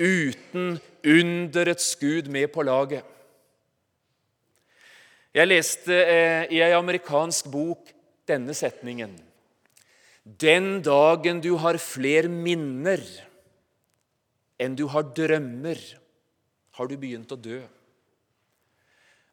uten 0.00 0.78
underets 1.04 1.92
Gud 2.00 2.30
med 2.32 2.48
på 2.54 2.64
laget. 2.64 3.04
Jeg 5.34 5.46
leste 5.46 5.94
eh, 5.94 6.46
i 6.50 6.62
ei 6.64 6.72
amerikansk 6.74 7.50
bok 7.52 7.92
denne 8.26 8.54
setningen. 8.56 9.12
Den 10.24 10.80
dagen 10.82 11.42
du 11.42 11.52
har 11.60 11.78
flere 11.82 12.30
minner 12.30 13.02
enn 14.60 14.74
du 14.76 14.86
har 14.92 15.06
drømmer, 15.16 15.78
har 16.76 16.88
du 16.88 16.96
begynt 17.00 17.30
å 17.32 17.38
dø. 17.38 17.60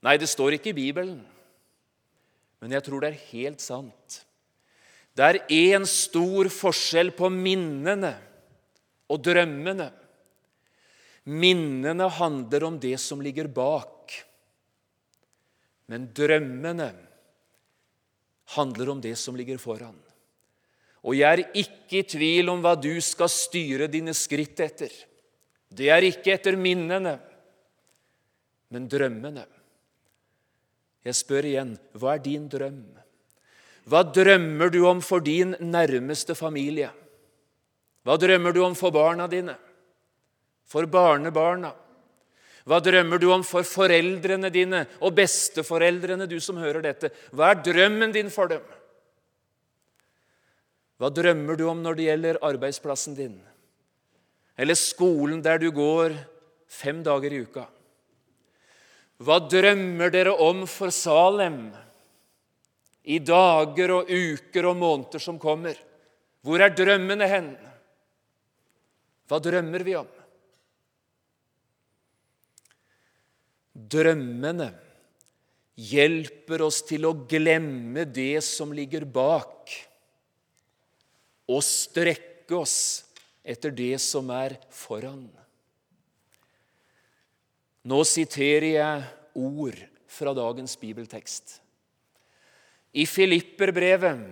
Nei, 0.05 0.15
det 0.19 0.29
står 0.29 0.57
ikke 0.57 0.71
i 0.71 0.77
Bibelen. 0.77 1.19
Men 2.61 2.73
jeg 2.73 2.85
tror 2.87 3.03
det 3.03 3.11
er 3.11 3.25
helt 3.31 3.61
sant. 3.63 4.21
Det 5.17 5.25
er 5.25 5.39
én 5.49 5.85
stor 5.89 6.49
forskjell 6.53 7.11
på 7.17 7.29
minnene 7.33 8.13
og 9.09 9.21
drømmene. 9.25 9.87
Minnene 11.27 12.07
handler 12.19 12.67
om 12.67 12.77
det 12.79 12.95
som 13.01 13.21
ligger 13.23 13.49
bak. 13.51 14.13
Men 15.87 16.09
drømmene 16.13 16.91
handler 18.55 18.93
om 18.93 19.01
det 19.03 19.15
som 19.19 19.35
ligger 19.35 19.59
foran. 19.59 19.97
Og 21.07 21.15
jeg 21.15 21.27
er 21.27 21.59
ikke 21.63 22.01
i 22.01 22.07
tvil 22.07 22.49
om 22.51 22.61
hva 22.63 22.75
du 22.79 22.93
skal 23.03 23.29
styre 23.31 23.87
dine 23.91 24.13
skritt 24.17 24.59
etter. 24.63 24.91
Det 25.67 25.89
er 25.91 26.05
ikke 26.07 26.33
etter 26.35 26.55
minnene, 26.59 27.17
men 28.71 28.87
drømmene. 28.91 29.45
Jeg 31.07 31.15
spør 31.15 31.47
igjen 31.47 31.75
hva 31.95 32.17
er 32.17 32.23
din 32.23 32.47
drøm? 32.51 32.81
Hva 33.87 34.03
drømmer 34.03 34.71
du 34.73 34.81
om 34.89 34.99
for 34.99 35.23
din 35.23 35.55
nærmeste 35.63 36.35
familie? 36.35 36.89
Hva 38.03 38.17
drømmer 38.19 38.55
du 38.55 38.63
om 38.65 38.75
for 38.75 38.91
barna 38.91 39.27
dine? 39.31 39.55
For 40.67 40.87
barnebarna? 40.91 41.71
Hva 42.67 42.81
drømmer 42.83 43.21
du 43.23 43.29
om 43.31 43.45
for 43.47 43.63
foreldrene 43.63 44.51
dine 44.51 44.83
og 44.99 45.13
besteforeldrene, 45.15 46.27
du 46.27 46.35
som 46.43 46.59
hører 46.59 46.83
dette? 46.83 47.13
Hva 47.31 47.53
er 47.53 47.63
drømmen 47.63 48.11
din 48.11 48.31
for 48.33 48.51
dem? 48.51 48.65
Hva 50.99 51.07
drømmer 51.13 51.55
du 51.55 51.63
om 51.71 51.79
når 51.79 51.95
det 51.95 52.09
gjelder 52.09 52.41
arbeidsplassen 52.43 53.15
din? 53.15 53.37
Eller 54.59 54.75
skolen 54.75 55.39
der 55.45 55.61
du 55.63 55.69
går 55.71 56.17
fem 56.67 56.99
dager 57.05 57.31
i 57.31 57.43
uka? 57.47 57.67
Hva 59.17 59.39
drømmer 59.41 60.12
dere 60.13 60.34
om 60.45 60.65
for 60.69 60.93
Salem 60.93 61.71
i 63.08 63.17
dager 63.23 63.93
og 63.95 64.12
uker 64.12 64.67
og 64.69 64.77
måneder 64.77 65.23
som 65.23 65.39
kommer? 65.41 65.77
Hvor 66.45 66.62
er 66.62 66.75
drømmene 66.75 67.27
hen? 67.30 67.49
Hva 69.27 69.39
drømmer 69.43 69.84
vi 69.84 69.95
om? 69.99 70.12
Drømmene 73.77 74.69
hjelper 75.77 76.63
oss 76.65 76.82
til 76.88 77.06
å 77.06 77.13
glemme 77.30 78.06
det 78.10 78.41
som 78.45 78.71
ligger 78.73 79.06
bak, 79.06 79.73
og 81.47 81.62
strekke 81.63 82.58
oss 82.58 82.77
etter 83.45 83.71
det 83.71 83.95
som 84.03 84.32
er 84.34 84.58
foran. 84.73 85.27
Nå 87.88 88.02
siterer 88.04 88.67
jeg 88.73 89.04
ord 89.39 89.78
fra 90.12 90.34
dagens 90.36 90.73
bibeltekst. 90.80 91.62
I 93.00 93.06
Filipperbrevet 93.08 94.26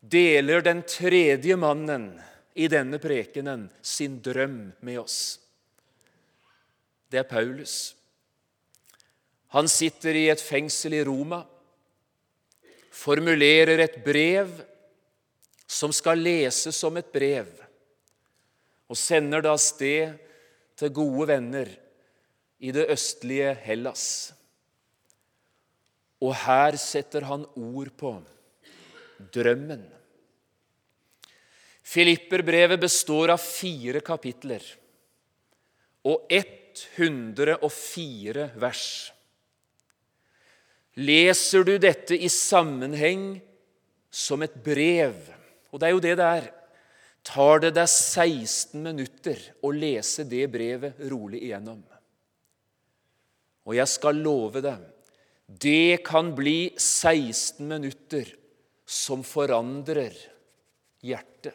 deler 0.00 0.64
den 0.64 0.80
tredje 0.88 1.56
mannen 1.60 2.06
i 2.54 2.68
denne 2.70 3.00
prekenen 3.02 3.66
sin 3.82 4.20
drøm 4.24 4.70
med 4.80 5.00
oss. 5.02 5.18
Det 7.10 7.20
er 7.20 7.28
Paulus. 7.28 7.94
Han 9.52 9.68
sitter 9.68 10.16
i 10.16 10.28
et 10.32 10.40
fengsel 10.40 10.96
i 10.96 11.04
Roma. 11.04 11.44
formulerer 12.94 13.80
et 13.82 13.96
brev 14.04 14.50
som 15.66 15.92
skal 15.92 16.20
leses 16.22 16.76
som 16.78 16.96
et 16.96 17.08
brev, 17.12 17.48
og 18.86 18.96
sender 18.96 19.42
det 19.42 19.50
av 19.50 19.58
sted 19.58 20.14
til 20.78 20.92
gode 20.94 21.26
venner 21.26 21.72
i 22.64 22.72
det 22.72 22.86
østlige 22.92 23.54
Hellas. 23.66 24.32
Og 26.24 26.32
her 26.46 26.76
setter 26.80 27.22
han 27.28 27.44
ord 27.60 27.90
på 28.00 28.14
drømmen. 29.34 29.82
Filipperbrevet 31.84 32.80
består 32.80 33.28
av 33.34 33.40
fire 33.44 34.00
kapitler 34.04 34.62
og 36.08 36.24
104 36.32 38.46
vers. 38.60 39.12
Leser 41.04 41.64
du 41.66 41.74
dette 41.82 42.16
i 42.16 42.28
sammenheng 42.32 43.40
som 44.14 44.42
et 44.46 44.54
brev, 44.64 45.16
og 45.74 45.80
det 45.80 45.88
er 45.88 45.92
jo 45.92 46.04
det 46.04 46.16
det 46.20 46.28
er, 46.38 46.44
tar 47.26 47.60
det 47.64 47.72
deg 47.76 47.88
16 47.90 48.84
minutter 48.84 49.38
å 49.64 49.72
lese 49.74 50.24
det 50.28 50.46
brevet 50.52 50.94
rolig 51.10 51.40
igjennom. 51.48 51.82
Og 53.64 53.76
jeg 53.78 53.88
skal 53.88 54.20
love 54.20 54.60
deg, 54.64 54.80
det 55.48 56.04
kan 56.06 56.32
bli 56.36 56.72
16 56.76 57.64
minutter 57.68 58.30
som 58.84 59.24
forandrer 59.24 60.16
hjertet. 61.04 61.54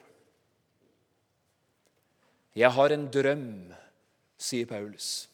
Jeg 2.58 2.74
har 2.76 2.94
en 2.94 3.06
drøm, 3.14 3.50
sier 4.40 4.68
Paulus. 4.70 5.30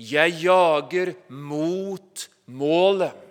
Jeg 0.00 0.38
jager 0.40 1.12
mot 1.28 2.26
målet. 2.46 3.26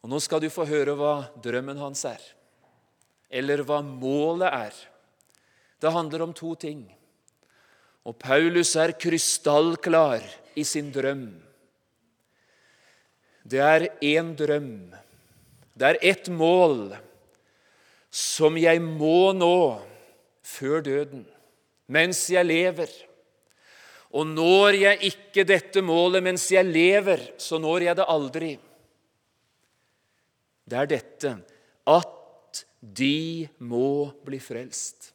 Og 0.00 0.10
Nå 0.10 0.18
skal 0.22 0.42
du 0.42 0.50
få 0.52 0.66
høre 0.68 0.96
hva 0.98 1.14
drømmen 1.42 1.80
hans 1.80 2.04
er, 2.08 2.20
eller 3.30 3.62
hva 3.64 3.80
målet 3.84 4.48
er. 4.48 4.76
Det 5.80 5.92
handler 5.92 6.26
om 6.26 6.34
to 6.36 6.54
ting. 6.60 6.82
Og 8.04 8.16
Paulus 8.20 8.74
er 8.80 8.96
krystallklar 8.96 10.24
i 10.58 10.64
sin 10.64 10.90
drøm. 10.94 11.28
Det 13.44 13.60
er 13.60 13.86
én 14.00 14.34
drøm. 14.36 14.90
Det 15.74 15.86
er 15.86 15.98
ett 16.02 16.28
mål 16.28 16.96
som 18.10 18.58
jeg 18.58 18.82
må 18.82 19.32
nå 19.32 19.80
før 20.44 20.82
døden, 20.84 21.24
mens 21.86 22.24
jeg 22.30 22.46
lever. 22.46 22.90
Og 24.10 24.26
når 24.26 24.78
jeg 24.80 25.12
ikke 25.12 25.46
dette 25.46 25.82
målet 25.86 26.24
mens 26.26 26.48
jeg 26.50 26.66
lever, 26.66 27.22
så 27.38 27.60
når 27.62 27.86
jeg 27.86 27.98
det 28.00 28.08
aldri. 28.10 28.50
Det 30.66 30.78
er 30.78 30.90
dette 30.90 31.36
at 31.90 32.64
de 32.80 33.48
må 33.62 34.10
bli 34.26 34.40
frelst. 34.42 35.12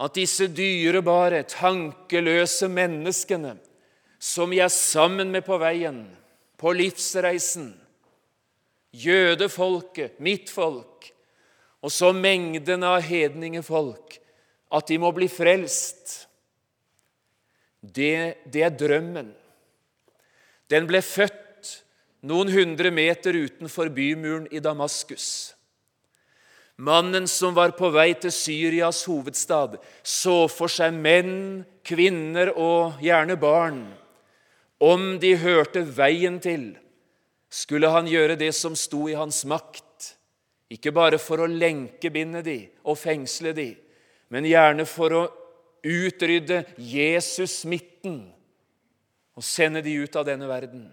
At 0.00 0.16
disse 0.16 0.48
dyrebare, 0.50 1.44
tankeløse 1.48 2.68
menneskene 2.72 3.54
som 4.24 4.52
jeg 4.56 4.64
er 4.64 4.72
sammen 4.72 5.32
med 5.34 5.44
på 5.44 5.58
veien, 5.60 6.06
på 6.56 6.72
livsreisen, 6.72 7.74
jødefolket, 8.94 10.16
mitt 10.24 10.52
folk, 10.52 11.10
og 11.84 11.92
så 11.92 12.14
mengden 12.16 12.86
av 12.88 13.02
hedningefolk, 13.04 14.16
at 14.72 14.88
de 14.88 14.96
må 15.02 15.10
bli 15.14 15.28
frelst 15.28 16.22
det, 17.84 18.40
det 18.48 18.62
er 18.64 18.72
drømmen. 18.72 19.28
Den 20.72 20.86
ble 20.88 21.02
født 21.04 21.74
noen 22.24 22.48
hundre 22.48 22.88
meter 22.94 23.36
utenfor 23.36 23.90
bymuren 23.92 24.46
i 24.48 24.62
Damaskus. 24.64 25.52
Mannen 26.80 27.28
som 27.30 27.52
var 27.54 27.74
på 27.76 27.90
vei 27.94 28.14
til 28.18 28.32
Syrias 28.34 29.04
hovedstad, 29.06 29.76
så 30.02 30.48
for 30.50 30.72
seg 30.72 30.96
menn, 30.96 31.62
kvinner 31.84 32.54
og 32.56 33.04
gjerne 33.04 33.36
barn. 33.38 33.84
Om 34.82 35.18
de 35.22 35.34
hørte 35.38 35.84
veien 35.86 36.40
til, 36.42 36.72
skulle 37.48 37.90
han 37.92 38.08
gjøre 38.10 38.36
det 38.38 38.50
som 38.56 38.74
sto 38.78 39.04
i 39.08 39.14
hans 39.14 39.44
makt, 39.46 40.14
ikke 40.74 40.92
bare 40.96 41.20
for 41.22 41.44
å 41.44 41.50
lenkebinde 41.50 42.42
de 42.42 42.58
og 42.82 42.98
fengsle 42.98 43.52
de, 43.54 43.70
men 44.34 44.48
gjerne 44.48 44.86
for 44.88 45.14
å 45.14 45.22
utrydde 45.84 46.64
Jesus-smitten 46.80 48.18
og 49.34 49.44
sende 49.46 49.82
de 49.84 49.94
ut 50.02 50.16
av 50.16 50.26
denne 50.26 50.48
verden. 50.50 50.88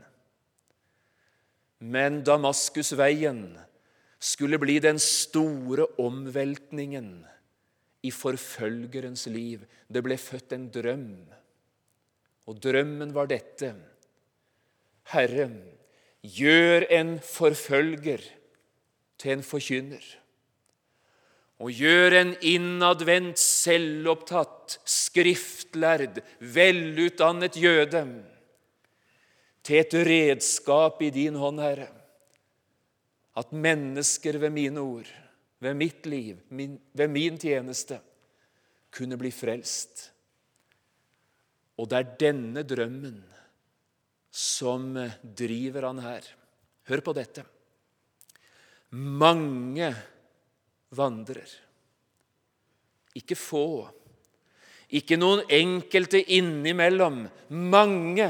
Men 1.81 2.21
Damaskusveien 2.25 3.41
skulle 4.21 4.59
bli 4.61 4.77
den 4.83 4.99
store 5.01 5.87
omveltningen 6.01 7.13
i 8.05 8.11
forfølgerens 8.13 9.25
liv. 9.33 9.63
Det 9.89 10.03
ble 10.05 10.17
født 10.21 10.53
en 10.57 10.67
drøm, 10.73 11.07
og 12.49 12.61
drømmen 12.63 13.13
var 13.15 13.29
dette. 13.31 13.73
Herre, 15.11 15.49
gjør 16.21 16.87
en 16.93 17.15
forfølger 17.25 18.23
til 19.21 19.37
en 19.37 19.45
forkynner 19.45 20.03
og 21.61 21.69
gjør 21.77 22.15
en 22.17 22.31
innadvendt, 22.41 23.39
selvopptatt, 23.39 24.79
skriftlærd, 24.87 26.21
velutdannet 26.39 27.57
jøde 27.61 28.03
til 29.61 29.81
et 29.83 29.97
redskap 30.07 31.01
i 31.05 31.11
din 31.13 31.37
hånd, 31.37 31.61
Herre. 31.61 31.89
At 33.37 33.53
mennesker 33.53 34.39
ved 34.41 34.49
mine 34.55 34.81
ord, 34.81 35.11
ved 35.61 35.77
mitt 35.77 36.09
liv, 36.09 36.39
min, 36.49 36.79
ved 36.97 37.13
min 37.13 37.37
tjeneste, 37.39 37.99
kunne 38.91 39.19
bli 39.21 39.29
frelst. 39.31 40.09
Og 41.81 41.89
det 41.89 41.97
er 41.97 42.11
denne 42.21 42.63
drømmen 42.67 43.17
som 44.31 44.93
driver 45.21 45.89
han 45.89 46.01
her. 46.05 46.27
Hør 46.87 47.01
på 47.03 47.15
dette. 47.17 47.43
Mange 48.93 49.89
vandrer. 50.95 51.49
Ikke 53.17 53.35
få, 53.35 53.65
ikke 54.91 55.17
noen 55.19 55.43
enkelte 55.51 56.21
innimellom. 56.35 57.23
Mange. 57.49 58.27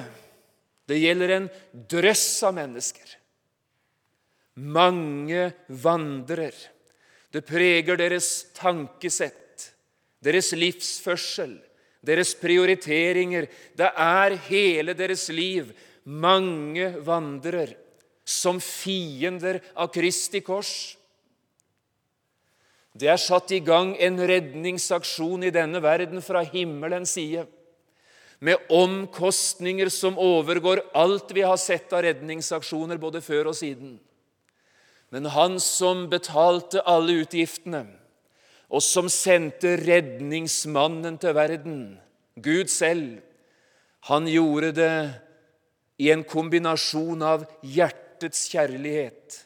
Det 0.87 0.99
gjelder 1.01 1.35
en 1.35 1.49
drøss 1.89 2.27
av 2.47 2.55
mennesker. 2.57 3.17
Mange 4.61 5.49
vandrer. 5.81 6.55
Det 7.31 7.43
preger 7.47 7.97
deres 7.97 8.29
tankesett, 8.57 9.69
deres 10.21 10.51
livsførsel, 10.57 11.55
deres 12.05 12.33
prioriteringer. 12.37 13.47
Det 13.77 13.91
er 13.93 14.37
hele 14.49 14.95
deres 14.97 15.27
liv. 15.29 15.71
Mange 16.03 16.89
vandrer 17.05 17.75
som 18.25 18.59
fiender 18.61 19.61
av 19.75 19.91
Kristi 19.93 20.41
kors. 20.45 20.97
Det 22.91 23.07
er 23.07 23.19
satt 23.21 23.53
i 23.55 23.61
gang 23.63 23.93
en 24.03 24.19
redningsaksjon 24.19 25.47
i 25.47 25.53
denne 25.53 25.79
verden 25.83 26.19
fra 26.23 26.41
himmelens 26.43 27.13
side, 27.15 27.45
med 28.41 28.57
omkostninger 28.73 29.87
som 29.93 30.17
overgår 30.19 30.81
alt 30.97 31.29
vi 31.31 31.43
har 31.45 31.59
sett 31.61 31.93
av 31.93 32.01
redningsaksjoner 32.03 32.97
både 32.99 33.21
før 33.21 33.51
og 33.51 33.55
siden. 33.55 33.99
Men 35.13 35.29
han 35.29 35.59
som 35.61 36.07
betalte 36.09 36.81
alle 36.87 37.21
utgiftene, 37.21 37.85
og 38.71 38.79
som 38.83 39.09
sendte 39.11 39.75
redningsmannen 39.81 41.17
til 41.19 41.35
verden, 41.35 41.81
Gud 42.39 42.71
selv, 42.71 43.19
han 44.07 44.27
gjorde 44.31 44.71
det 44.77 44.95
i 46.01 46.07
en 46.13 46.23
kombinasjon 46.25 47.21
av 47.21 47.43
hjertets 47.61 48.47
kjærlighet 48.49 49.41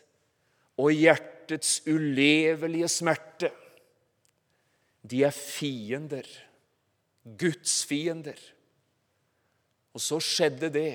og 0.80 0.94
hjertets 0.94 1.82
ulevelige 1.90 2.88
smerte. 2.92 3.50
De 5.06 5.24
er 5.26 5.34
fiender, 5.36 6.28
Guds 7.26 7.82
fiender. 7.90 8.38
Og 9.96 10.04
så 10.04 10.22
skjedde 10.22 10.70
det 10.70 10.92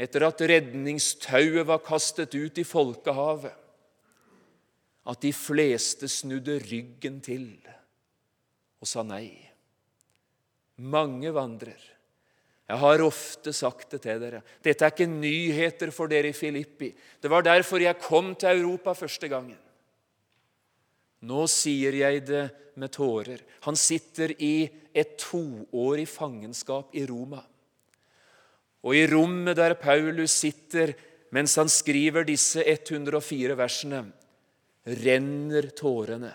etter 0.00 0.24
at 0.26 0.42
redningstauet 0.48 1.68
var 1.68 1.84
kastet 1.84 2.34
ut 2.34 2.58
i 2.58 2.66
folkehavet, 2.66 3.52
at 5.04 5.20
de 5.20 5.32
fleste 5.36 6.08
snudde 6.08 6.58
ryggen 6.64 7.20
til 7.24 7.48
og 8.80 8.88
sa 8.88 9.04
nei. 9.06 9.28
Mange 10.84 11.30
vandrer. 11.32 11.80
Jeg 12.64 12.80
har 12.80 13.02
ofte 13.04 13.52
sagt 13.52 13.92
det 13.92 14.00
til 14.06 14.20
dere. 14.22 14.40
Dette 14.64 14.86
er 14.86 14.92
ikke 14.92 15.08
nyheter 15.08 15.92
for 15.92 16.08
dere 16.08 16.32
i 16.32 16.36
Filippi. 16.36 16.90
Det 17.20 17.30
var 17.30 17.44
derfor 17.44 17.82
jeg 17.82 18.00
kom 18.00 18.32
til 18.40 18.60
Europa 18.60 18.94
første 18.96 19.28
gangen. 19.28 19.60
Nå 21.24 21.44
sier 21.48 21.96
jeg 21.96 22.24
det 22.28 22.44
med 22.80 22.92
tårer. 22.92 23.40
Han 23.68 23.76
sitter 23.76 24.32
i 24.40 24.68
et 24.94 25.16
toårig 25.20 26.06
fangenskap 26.08 26.92
i 26.96 27.04
Roma. 27.08 27.42
Og 28.84 28.96
i 28.96 29.06
rommet 29.08 29.56
der 29.56 29.76
Paulus 29.80 30.34
sitter 30.44 30.92
mens 31.34 31.56
han 31.58 31.70
skriver 31.72 32.26
disse 32.28 32.62
104 32.62 33.56
versene, 33.58 34.04
renner 34.84 35.70
tårene. 35.76 36.32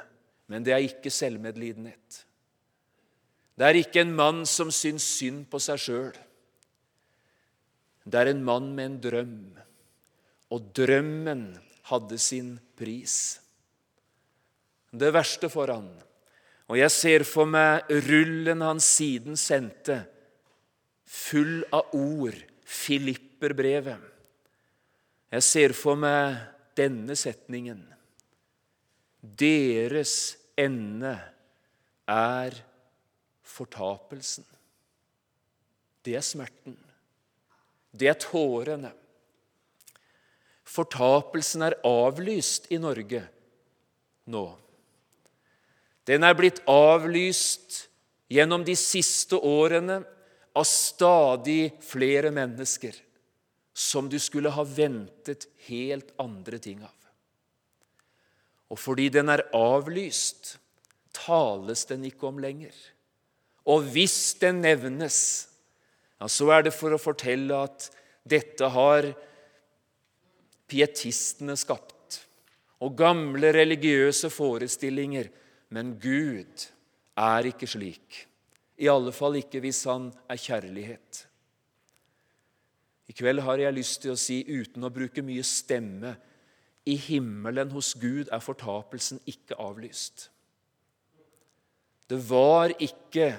Men 0.49 0.65
det 0.65 0.73
er 0.73 0.85
ikke 0.85 1.11
selvmedlidenhet. 1.13 2.23
Det 3.59 3.67
er 3.67 3.77
ikke 3.81 4.01
en 4.05 4.15
mann 4.15 4.45
som 4.47 4.71
syns 4.71 5.05
synd 5.19 5.45
på 5.51 5.59
seg 5.61 5.81
sjøl. 5.83 6.17
Det 8.09 8.17
er 8.21 8.31
en 8.31 8.43
mann 8.45 8.71
med 8.73 8.85
en 8.85 8.99
drøm, 9.03 9.39
og 10.49 10.69
drømmen 10.73 11.43
hadde 11.91 12.17
sin 12.21 12.53
pris. 12.79 13.15
Det 14.89 15.11
verste 15.13 15.51
for 15.51 15.69
han, 15.69 15.89
og 16.69 16.79
jeg 16.79 16.93
ser 16.93 17.25
for 17.27 17.49
meg 17.49 17.91
rullen 18.07 18.63
han 18.65 18.81
siden 18.81 19.37
sendte, 19.37 19.99
full 21.05 21.59
av 21.73 21.93
ord, 21.97 22.37
Filipperbrevet. 22.69 24.01
Jeg 25.33 25.45
ser 25.45 25.73
for 25.77 25.97
meg 25.97 26.37
denne 26.77 27.15
setningen. 27.17 27.81
Deres 29.19 30.37
ende 30.59 31.15
er 32.09 32.55
fortapelsen. 33.43 34.45
Det 36.05 36.15
er 36.15 36.23
smerten. 36.23 36.77
Det 37.91 38.07
er 38.07 38.19
tårene. 38.21 38.91
Fortapelsen 40.69 41.65
er 41.65 41.77
avlyst 41.87 42.69
i 42.71 42.77
Norge 42.81 43.23
nå. 44.29 44.45
Den 46.05 46.25
er 46.25 46.37
blitt 46.37 46.61
avlyst 46.69 47.83
gjennom 48.29 48.63
de 48.65 48.75
siste 48.77 49.37
årene 49.37 49.99
av 50.57 50.65
stadig 50.69 51.73
flere 51.85 52.31
mennesker 52.33 52.95
som 53.73 54.09
du 54.09 54.17
skulle 54.21 54.51
ha 54.53 54.65
ventet 54.65 55.47
helt 55.69 56.13
andre 56.21 56.59
ting 56.61 56.81
av. 56.85 56.98
Og 58.69 58.79
fordi 58.79 59.09
den 59.13 59.31
er 59.33 59.47
avlyst, 59.55 60.57
tales 61.15 61.85
den 61.89 62.05
ikke 62.09 62.29
om 62.29 62.39
lenger. 62.41 62.75
Og 63.69 63.85
hvis 63.93 64.35
den 64.41 64.61
nevnes, 64.65 65.19
ja, 66.19 66.27
så 66.29 66.49
er 66.53 66.67
det 66.67 66.75
for 66.75 66.93
å 66.93 67.01
fortelle 67.01 67.57
at 67.65 67.89
dette 68.29 68.69
har 68.73 69.09
pietistene 70.69 71.55
skapt, 71.57 72.21
og 72.79 72.97
gamle 72.97 73.51
religiøse 73.55 74.29
forestillinger. 74.31 75.31
Men 75.73 75.95
Gud 76.01 76.69
er 77.19 77.49
ikke 77.49 77.67
slik. 77.69 78.23
I 78.79 78.87
alle 78.89 79.11
fall 79.13 79.39
ikke 79.41 79.61
hvis 79.63 79.83
han 79.89 80.07
er 80.31 80.39
kjærlighet. 80.39 81.25
I 83.09 83.15
kveld 83.17 83.41
har 83.43 83.59
jeg 83.59 83.75
lyst 83.75 84.03
til 84.03 84.13
å 84.13 84.19
si, 84.19 84.39
uten 84.45 84.85
å 84.85 84.93
bruke 84.93 85.23
mye 85.25 85.43
stemme, 85.45 86.13
i 86.85 86.95
himmelen 86.95 87.71
hos 87.75 87.93
Gud 87.99 88.27
er 88.31 88.39
fortapelsen 88.39 89.19
ikke 89.29 89.55
avlyst. 89.59 90.31
Det 92.09 92.29
var 92.29 92.73
ikke 92.79 93.35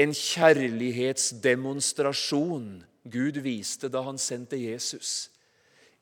en 0.00 0.14
kjærlighetsdemonstrasjon 0.16 2.84
Gud 3.10 3.38
viste 3.44 3.88
da 3.92 4.02
han 4.06 4.18
sendte 4.20 4.56
Jesus 4.60 5.30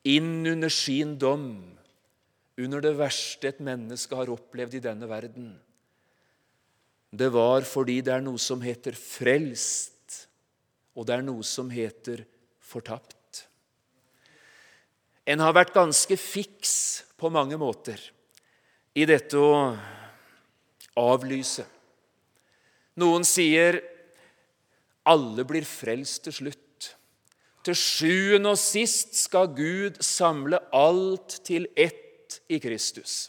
inn 0.09 0.47
under 0.47 0.71
sin 0.73 1.17
dom, 1.19 1.49
under 2.59 2.83
det 2.83 2.95
verste 2.99 3.51
et 3.51 3.61
menneske 3.63 4.17
har 4.17 4.31
opplevd 4.33 4.79
i 4.79 4.83
denne 4.83 5.09
verden. 5.11 5.51
Det 7.11 7.31
var 7.33 7.67
fordi 7.67 8.01
det 8.05 8.15
er 8.15 8.25
noe 8.25 8.41
som 8.41 8.63
heter 8.63 8.97
frelst, 8.99 10.29
og 10.95 11.07
det 11.09 11.19
er 11.19 11.27
noe 11.27 11.45
som 11.47 11.71
heter 11.71 12.25
fortapt. 12.63 13.18
En 15.29 15.43
har 15.45 15.53
vært 15.53 15.75
ganske 15.77 16.17
fiks 16.17 16.75
på 17.21 17.29
mange 17.29 17.59
måter 17.61 18.01
i 18.97 19.05
dette 19.09 19.37
å 19.37 19.77
avlyse. 20.99 21.67
Noen 22.99 23.27
sier 23.29 23.83
alle 25.09 25.45
blir 25.49 25.69
frelst 25.69 26.25
til 26.27 26.37
slutt. 26.41 26.89
Til 27.65 27.77
sjuende 27.77 28.55
og 28.55 28.61
sist 28.61 29.17
skal 29.19 29.51
Gud 29.53 30.01
samle 30.05 30.61
alt 30.75 31.41
til 31.45 31.69
ett 31.77 32.41
i 32.49 32.59
Kristus. 32.63 33.29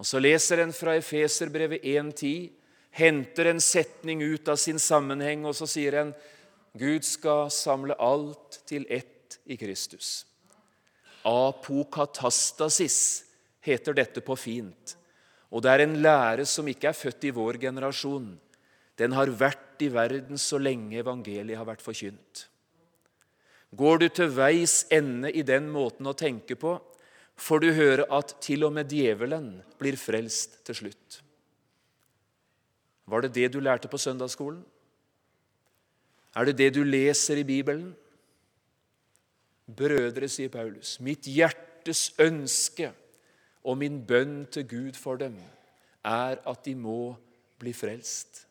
Og 0.00 0.06
Så 0.06 0.20
leser 0.20 0.62
en 0.62 0.72
fra 0.72 0.96
Efeserbrevet 0.96 1.84
1.10, 1.84 2.50
henter 2.90 3.50
en 3.50 3.60
setning 3.60 4.22
ut 4.22 4.48
av 4.48 4.56
sin 4.56 4.78
sammenheng, 4.78 5.44
og 5.44 5.54
så 5.56 5.68
sier 5.68 5.96
en 6.00 6.14
Gud 6.76 7.04
skal 7.04 7.50
samle 7.52 7.96
alt 8.00 8.62
til 8.66 8.86
ett 8.88 9.38
i 9.44 9.56
Kristus. 9.60 10.29
Apokatastasis 11.26 12.98
heter 13.64 13.96
dette 13.96 14.22
på 14.24 14.36
fint. 14.38 14.96
Og 15.50 15.64
det 15.64 15.72
er 15.72 15.84
en 15.84 15.98
lære 16.02 16.46
som 16.48 16.68
ikke 16.70 16.90
er 16.90 16.96
født 16.96 17.26
i 17.28 17.34
vår 17.34 17.58
generasjon. 17.60 18.32
Den 19.00 19.16
har 19.16 19.32
vært 19.32 19.82
i 19.82 19.90
verden 19.92 20.38
så 20.38 20.60
lenge 20.60 21.00
evangeliet 21.00 21.58
har 21.58 21.68
vært 21.68 21.84
forkynt. 21.84 22.46
Går 23.76 24.02
du 24.02 24.08
til 24.08 24.30
veis 24.34 24.84
ende 24.90 25.30
i 25.30 25.44
den 25.46 25.68
måten 25.70 26.08
å 26.10 26.16
tenke 26.16 26.56
på, 26.58 26.74
får 27.40 27.62
du 27.62 27.70
høre 27.72 28.06
at 28.12 28.34
til 28.42 28.66
og 28.66 28.74
med 28.76 28.90
djevelen 28.90 29.52
blir 29.80 29.96
frelst 29.96 30.60
til 30.66 30.76
slutt. 30.82 31.20
Var 33.10 33.24
det 33.24 33.32
det 33.34 33.48
du 33.54 33.60
lærte 33.62 33.88
på 33.90 33.98
søndagsskolen? 33.98 34.60
Er 36.36 36.46
det 36.46 36.58
det 36.58 36.70
du 36.76 36.84
leser 36.86 37.40
i 37.40 37.46
Bibelen? 37.46 37.94
Brødre, 39.76 40.28
sier 40.28 40.50
Paulus, 40.52 40.98
mitt 41.04 41.28
hjertes 41.30 42.10
ønske 42.20 42.90
og 43.64 43.78
min 43.80 44.00
bønn 44.06 44.44
til 44.52 44.66
Gud 44.68 44.98
for 44.98 45.20
dem 45.20 45.36
er 46.06 46.40
at 46.48 46.62
de 46.64 46.74
må 46.78 47.14
bli 47.60 47.72
frelst. 47.76 48.46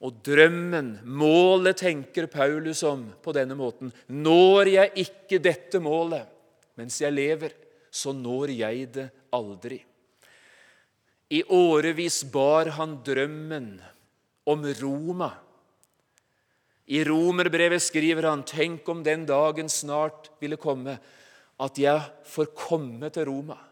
Og 0.00 0.22
drømmen, 0.24 0.94
målet, 1.04 1.82
tenker 1.82 2.30
Paulus 2.30 2.80
om 2.88 3.04
på 3.20 3.34
denne 3.36 3.56
måten. 3.58 3.90
Når 4.08 4.70
jeg 4.72 4.92
ikke 5.04 5.42
dette 5.42 5.80
målet 5.82 6.28
mens 6.80 6.96
jeg 7.02 7.12
lever, 7.12 7.52
så 7.92 8.14
når 8.16 8.54
jeg 8.54 8.86
det 8.94 9.08
aldri. 9.36 9.82
I 11.30 11.42
årevis 11.52 12.22
bar 12.32 12.70
han 12.78 12.96
drømmen 13.04 13.74
om 14.48 14.64
Roma. 14.80 15.28
I 16.90 17.04
romerbrevet 17.06 17.82
skriver 17.82 18.26
han, 18.26 18.42
'Tenk 18.42 18.88
om 18.88 19.02
den 19.02 19.26
dagen 19.26 19.68
snart 19.68 20.30
ville 20.40 20.56
komme, 20.56 20.98
at 21.60 21.78
jeg 21.78 22.02
får 22.24 22.54
komme 22.56 23.10
til 23.10 23.28
Roma' 23.28 23.70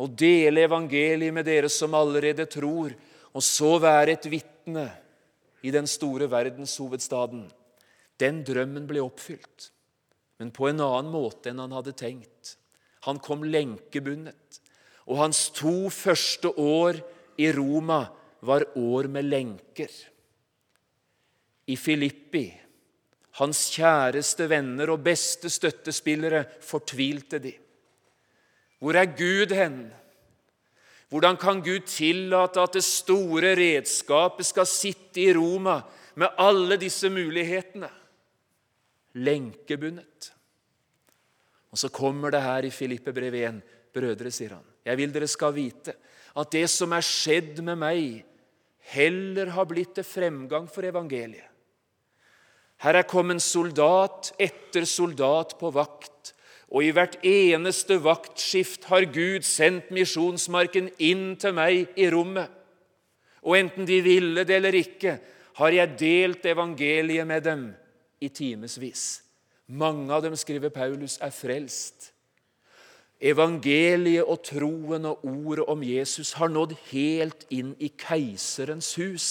og 0.00 0.16
dele 0.16 0.64
evangeliet 0.64 1.34
med 1.34 1.44
dere 1.44 1.68
som 1.68 1.94
allerede 1.94 2.46
tror, 2.48 2.94
og 3.34 3.42
så 3.44 3.76
være 3.80 4.16
et 4.16 4.30
vitne 4.32 4.86
i 5.62 5.70
den 5.70 5.86
store 5.86 6.28
verdenshovedstaden. 6.30 7.44
Den 8.20 8.40
drømmen 8.44 8.86
ble 8.88 9.02
oppfylt, 9.04 9.70
men 10.40 10.52
på 10.56 10.70
en 10.70 10.80
annen 10.80 11.12
måte 11.12 11.52
enn 11.52 11.60
han 11.60 11.76
hadde 11.76 11.96
tenkt. 11.96 12.56
Han 13.04 13.20
kom 13.20 13.44
lenkebundet, 13.44 14.60
og 15.08 15.20
hans 15.20 15.48
to 15.56 15.90
første 15.92 16.52
år 16.56 17.00
i 17.40 17.50
Roma 17.52 18.06
var 18.40 18.64
år 18.76 19.08
med 19.08 19.28
lenker. 19.28 19.92
I 21.70 21.76
Filippi, 21.78 22.46
hans 23.38 23.68
kjæreste 23.76 24.48
venner 24.50 24.90
og 24.90 25.04
beste 25.06 25.50
støttespillere, 25.52 26.44
fortvilte 26.64 27.38
de. 27.42 27.52
Hvor 28.80 28.96
er 28.96 29.12
Gud 29.14 29.54
hen? 29.54 29.78
Hvordan 31.10 31.36
kan 31.36 31.62
Gud 31.62 31.86
tillate 31.90 32.62
at 32.62 32.76
det 32.78 32.84
store 32.86 33.54
redskapet 33.58 34.46
skal 34.46 34.66
sitte 34.66 35.22
i 35.22 35.32
Roma 35.34 35.80
med 36.14 36.38
alle 36.38 36.78
disse 36.80 37.10
mulighetene? 37.10 37.90
Lenkebundet. 39.18 40.30
Og 41.70 41.78
så 41.78 41.90
kommer 41.90 42.30
det 42.30 42.42
her 42.42 42.66
i 42.66 42.74
Filippe 42.74 43.12
brev 43.14 43.34
1. 43.34 43.60
Brødre, 43.90 44.30
sier 44.30 44.54
han, 44.54 44.66
jeg 44.86 44.98
vil 45.00 45.10
dere 45.10 45.26
skal 45.26 45.54
vite 45.54 45.96
at 46.38 46.52
det 46.54 46.68
som 46.70 46.92
er 46.94 47.02
skjedd 47.02 47.58
med 47.66 47.78
meg, 47.80 48.20
heller 48.94 49.50
har 49.50 49.66
blitt 49.66 49.96
til 49.98 50.06
fremgang 50.06 50.68
for 50.70 50.86
evangeliet. 50.86 51.49
Her 52.80 52.96
er 53.00 53.08
kommet 53.08 53.42
soldat 53.44 54.32
etter 54.40 54.86
soldat 54.88 55.58
på 55.60 55.72
vakt 55.74 56.10
og 56.70 56.86
i 56.86 56.92
hvert 56.94 57.16
eneste 57.26 57.98
vaktskift 58.02 58.86
har 58.90 59.08
Gud 59.10 59.42
sendt 59.46 59.90
misjonsmarken 59.94 60.92
inn 61.02 61.34
til 61.40 61.54
meg 61.56 61.90
i 61.98 62.06
rommet. 62.14 62.46
Og 63.42 63.56
enten 63.58 63.88
de 63.88 63.98
ville 64.04 64.44
det 64.46 64.60
eller 64.60 64.76
ikke, 64.78 65.16
har 65.58 65.74
jeg 65.74 65.96
delt 65.98 66.46
evangeliet 66.46 67.26
med 67.26 67.42
dem 67.44 67.64
i 68.22 68.28
timevis. 68.30 69.24
Mange 69.66 70.12
av 70.14 70.22
dem, 70.22 70.36
skriver 70.38 70.70
Paulus, 70.70 71.18
er 71.18 71.34
frelst. 71.34 72.12
Evangeliet 73.20 74.24
og 74.24 74.40
troen 74.46 75.10
og 75.10 75.26
ordet 75.26 75.66
om 75.68 75.82
Jesus 75.84 76.32
har 76.38 76.52
nådd 76.52 76.76
helt 76.92 77.44
inn 77.50 77.74
i 77.82 77.90
keiserens 77.98 78.94
hus. 79.00 79.28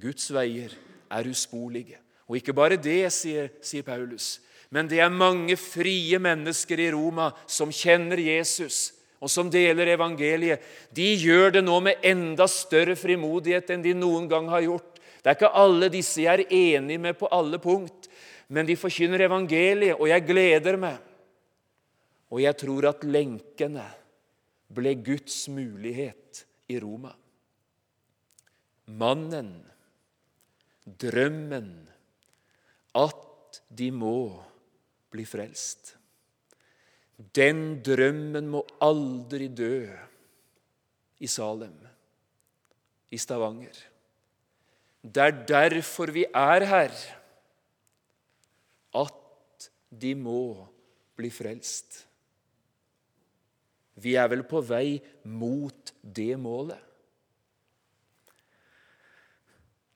Guds 0.00 0.32
veier 0.34 0.72
er 1.14 1.30
usporlige. 1.30 2.00
Og 2.28 2.38
ikke 2.38 2.54
bare 2.56 2.80
det, 2.80 3.06
sier, 3.12 3.50
sier 3.64 3.84
Paulus. 3.86 4.38
Men 4.74 4.88
det 4.90 5.00
er 5.04 5.12
mange 5.12 5.56
frie 5.60 6.18
mennesker 6.18 6.80
i 6.82 6.90
Roma 6.94 7.28
som 7.46 7.72
kjenner 7.72 8.18
Jesus, 8.18 8.92
og 9.22 9.30
som 9.30 9.50
deler 9.52 9.92
evangeliet. 9.94 10.62
De 10.92 11.06
gjør 11.20 11.58
det 11.58 11.64
nå 11.64 11.78
med 11.84 12.02
enda 12.04 12.48
større 12.50 12.96
frimodighet 12.98 13.70
enn 13.72 13.84
de 13.84 13.94
noen 13.96 14.26
gang 14.28 14.48
har 14.52 14.64
gjort. 14.64 14.98
Det 15.22 15.30
er 15.30 15.38
ikke 15.38 15.56
alle 15.56 15.88
disse 15.92 16.24
jeg 16.24 16.44
er 16.44 16.50
enig 16.52 16.98
med 17.00 17.16
på 17.16 17.30
alle 17.32 17.60
punkt, 17.62 18.10
men 18.52 18.66
de 18.68 18.76
forkynner 18.76 19.24
evangeliet, 19.24 19.96
og 19.96 20.10
jeg 20.10 20.26
gleder 20.28 20.76
meg. 20.80 20.98
Og 22.34 22.42
jeg 22.42 22.58
tror 22.60 22.90
at 22.90 23.06
lenkene 23.06 23.86
ble 24.74 24.96
Guds 25.06 25.46
mulighet 25.52 26.44
i 26.68 26.80
Roma. 26.82 27.14
Mannen, 28.90 29.54
drømmen, 30.84 31.70
at 32.94 33.60
de 33.68 33.90
må 33.94 34.42
bli 35.10 35.24
frelst. 35.26 35.94
Den 37.14 37.80
drømmen 37.86 38.48
må 38.50 38.64
aldri 38.82 39.48
dø 39.48 39.86
i 41.22 41.30
Salem, 41.30 41.76
i 43.14 43.18
Stavanger. 43.18 43.76
Det 45.04 45.22
er 45.22 45.44
derfor 45.46 46.10
vi 46.12 46.24
er 46.26 46.64
her. 46.66 46.94
At 48.94 49.68
de 49.90 50.14
må 50.18 50.66
bli 51.14 51.30
frelst. 51.30 52.00
Vi 54.02 54.16
er 54.18 54.26
vel 54.32 54.42
på 54.48 54.62
vei 54.64 54.98
mot 55.30 55.92
det 56.02 56.34
målet. 56.40 56.80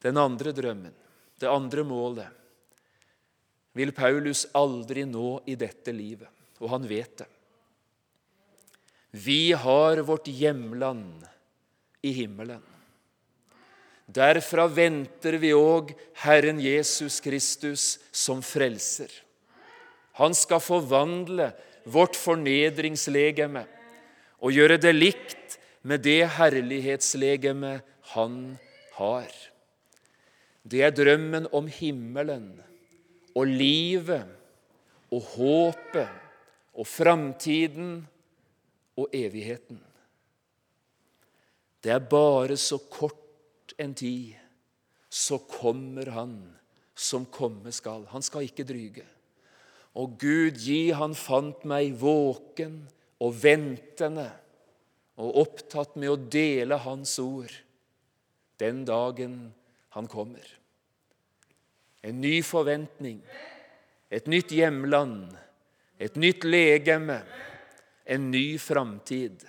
Den 0.03 0.19
andre 0.21 0.53
drømmen, 0.55 0.95
det 1.39 1.51
andre 1.51 1.85
målet, 1.87 2.29
vil 3.79 3.93
Paulus 3.95 4.47
aldri 4.59 5.05
nå 5.07 5.39
i 5.47 5.55
dette 5.59 5.93
livet, 5.95 6.31
og 6.59 6.73
han 6.75 6.87
vet 6.89 7.21
det. 7.23 7.29
Vi 9.11 9.53
har 9.53 10.03
vårt 10.05 10.29
hjemland 10.29 11.25
i 12.03 12.13
himmelen. 12.13 12.63
Derfra 14.09 14.67
venter 14.73 15.37
vi 15.41 15.53
òg 15.53 15.93
Herren 16.25 16.61
Jesus 16.61 17.21
Kristus 17.21 17.99
som 18.11 18.41
frelser. 18.45 19.11
Han 20.17 20.35
skal 20.35 20.63
forvandle 20.65 21.51
vårt 21.89 22.17
fornedringslegeme 22.17 23.67
og 24.41 24.55
gjøre 24.55 24.79
det 24.81 24.95
likt 24.97 25.59
med 25.83 26.03
det 26.07 26.25
herlighetslegeme 26.39 27.79
han 28.15 28.41
har. 28.97 29.29
Det 30.69 30.83
er 30.85 30.93
drømmen 30.93 31.49
om 31.57 31.69
himmelen 31.73 32.51
og 33.33 33.49
livet 33.49 34.27
og 35.15 35.23
håpet 35.35 36.11
og 36.79 36.87
framtiden 36.87 38.03
og 38.99 39.15
evigheten. 39.15 39.81
Det 41.83 41.95
er 41.95 42.11
bare 42.11 42.57
så 42.61 42.79
kort 42.91 43.73
en 43.79 43.95
tid, 43.95 44.35
så 45.09 45.39
kommer 45.39 46.11
Han 46.11 46.35
som 46.99 47.27
komme 47.31 47.73
skal. 47.73 48.05
Han 48.11 48.23
skal 48.23 48.49
ikke 48.49 48.67
dryge. 48.67 49.07
Og 49.95 50.19
Gud 50.21 50.59
gi, 50.59 50.91
han 50.91 51.15
fant 51.15 51.65
meg 51.65 51.95
våken 52.01 52.83
og 53.23 53.39
ventende 53.43 54.27
og 55.19 55.39
opptatt 55.43 55.97
med 55.99 56.11
å 56.13 56.19
dele 56.19 56.79
Hans 56.83 57.17
ord 57.23 57.55
den 58.59 58.85
dagen 58.87 59.39
han 59.95 60.11
kommer. 60.11 60.58
En 62.09 62.21
ny 62.23 62.39
forventning, 62.47 63.21
et 64.09 64.29
nytt 64.31 64.55
hjemland, 64.55 65.35
et 66.01 66.15
nytt 66.17 66.47
legeme, 66.49 67.21
en 68.09 68.31
ny 68.33 68.57
framtid. 68.63 69.43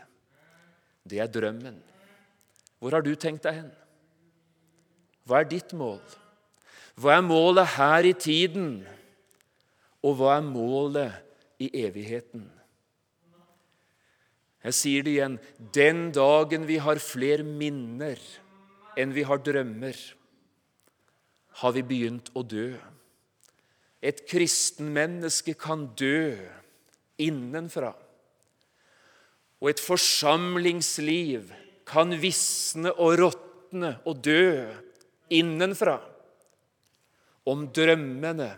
Det 1.08 1.22
er 1.24 1.32
drømmen. 1.32 1.78
Hvor 2.80 2.95
har 2.95 3.06
du 3.06 3.13
tenkt 3.15 3.45
deg 3.48 3.62
hen? 3.62 3.72
Hva 5.28 5.41
er 5.41 5.50
ditt 5.50 5.72
mål? 5.78 6.02
Hva 7.00 7.15
er 7.15 7.26
målet 7.26 7.76
her 7.78 8.08
i 8.10 8.15
tiden? 8.17 8.69
Og 10.04 10.17
hva 10.19 10.38
er 10.39 10.48
målet 10.48 11.62
i 11.63 11.69
evigheten? 11.86 12.48
Jeg 14.65 14.76
sier 14.76 15.06
det 15.06 15.15
igjen 15.15 15.38
den 15.76 16.10
dagen 16.15 16.65
vi 16.67 16.80
har 16.84 17.00
flere 17.00 17.45
minner 17.48 18.19
enn 19.00 19.13
vi 19.15 19.24
har 19.24 19.39
drømmer, 19.43 19.95
har 21.60 21.76
vi 21.76 21.84
begynt 21.84 22.32
å 22.38 22.43
dø. 22.43 22.72
Et 24.00 24.22
kristenmenneske 24.30 25.56
kan 25.60 25.89
dø 26.00 26.38
innenfra. 27.19 27.91
Og 29.60 29.74
et 29.74 29.82
forsamlingsliv 29.84 31.52
kan 31.89 32.15
visne 32.22 32.93
og 32.95 33.17
råtne 33.19 33.98
og 34.08 34.22
dø 34.24 34.69
innenfra. 35.36 35.98
Om 37.50 37.67
drømmene, 37.76 38.50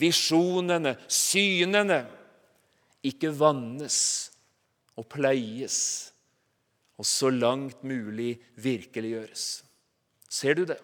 visjonene, 0.00 0.94
synene 1.10 2.00
ikke 3.04 3.34
vannes 3.36 3.98
og 4.96 5.06
pleies 5.12 5.78
og 6.94 7.06
så 7.08 7.28
langt 7.34 7.82
mulig 7.84 8.36
virkeliggjøres. 8.62 9.64
Ser 10.30 10.56
du 10.56 10.64
det? 10.68 10.78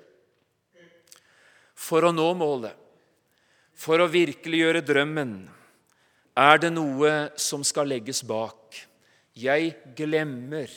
For 1.80 2.04
å 2.04 2.12
nå 2.12 2.28
målet, 2.36 2.76
for 3.72 4.02
å 4.02 4.10
virkeliggjøre 4.12 4.84
drømmen, 4.84 5.32
er 6.36 6.60
det 6.60 6.70
noe 6.74 7.30
som 7.40 7.64
skal 7.64 7.88
legges 7.88 8.20
bak. 8.26 8.76
Jeg 9.32 9.72
glemmer 9.96 10.68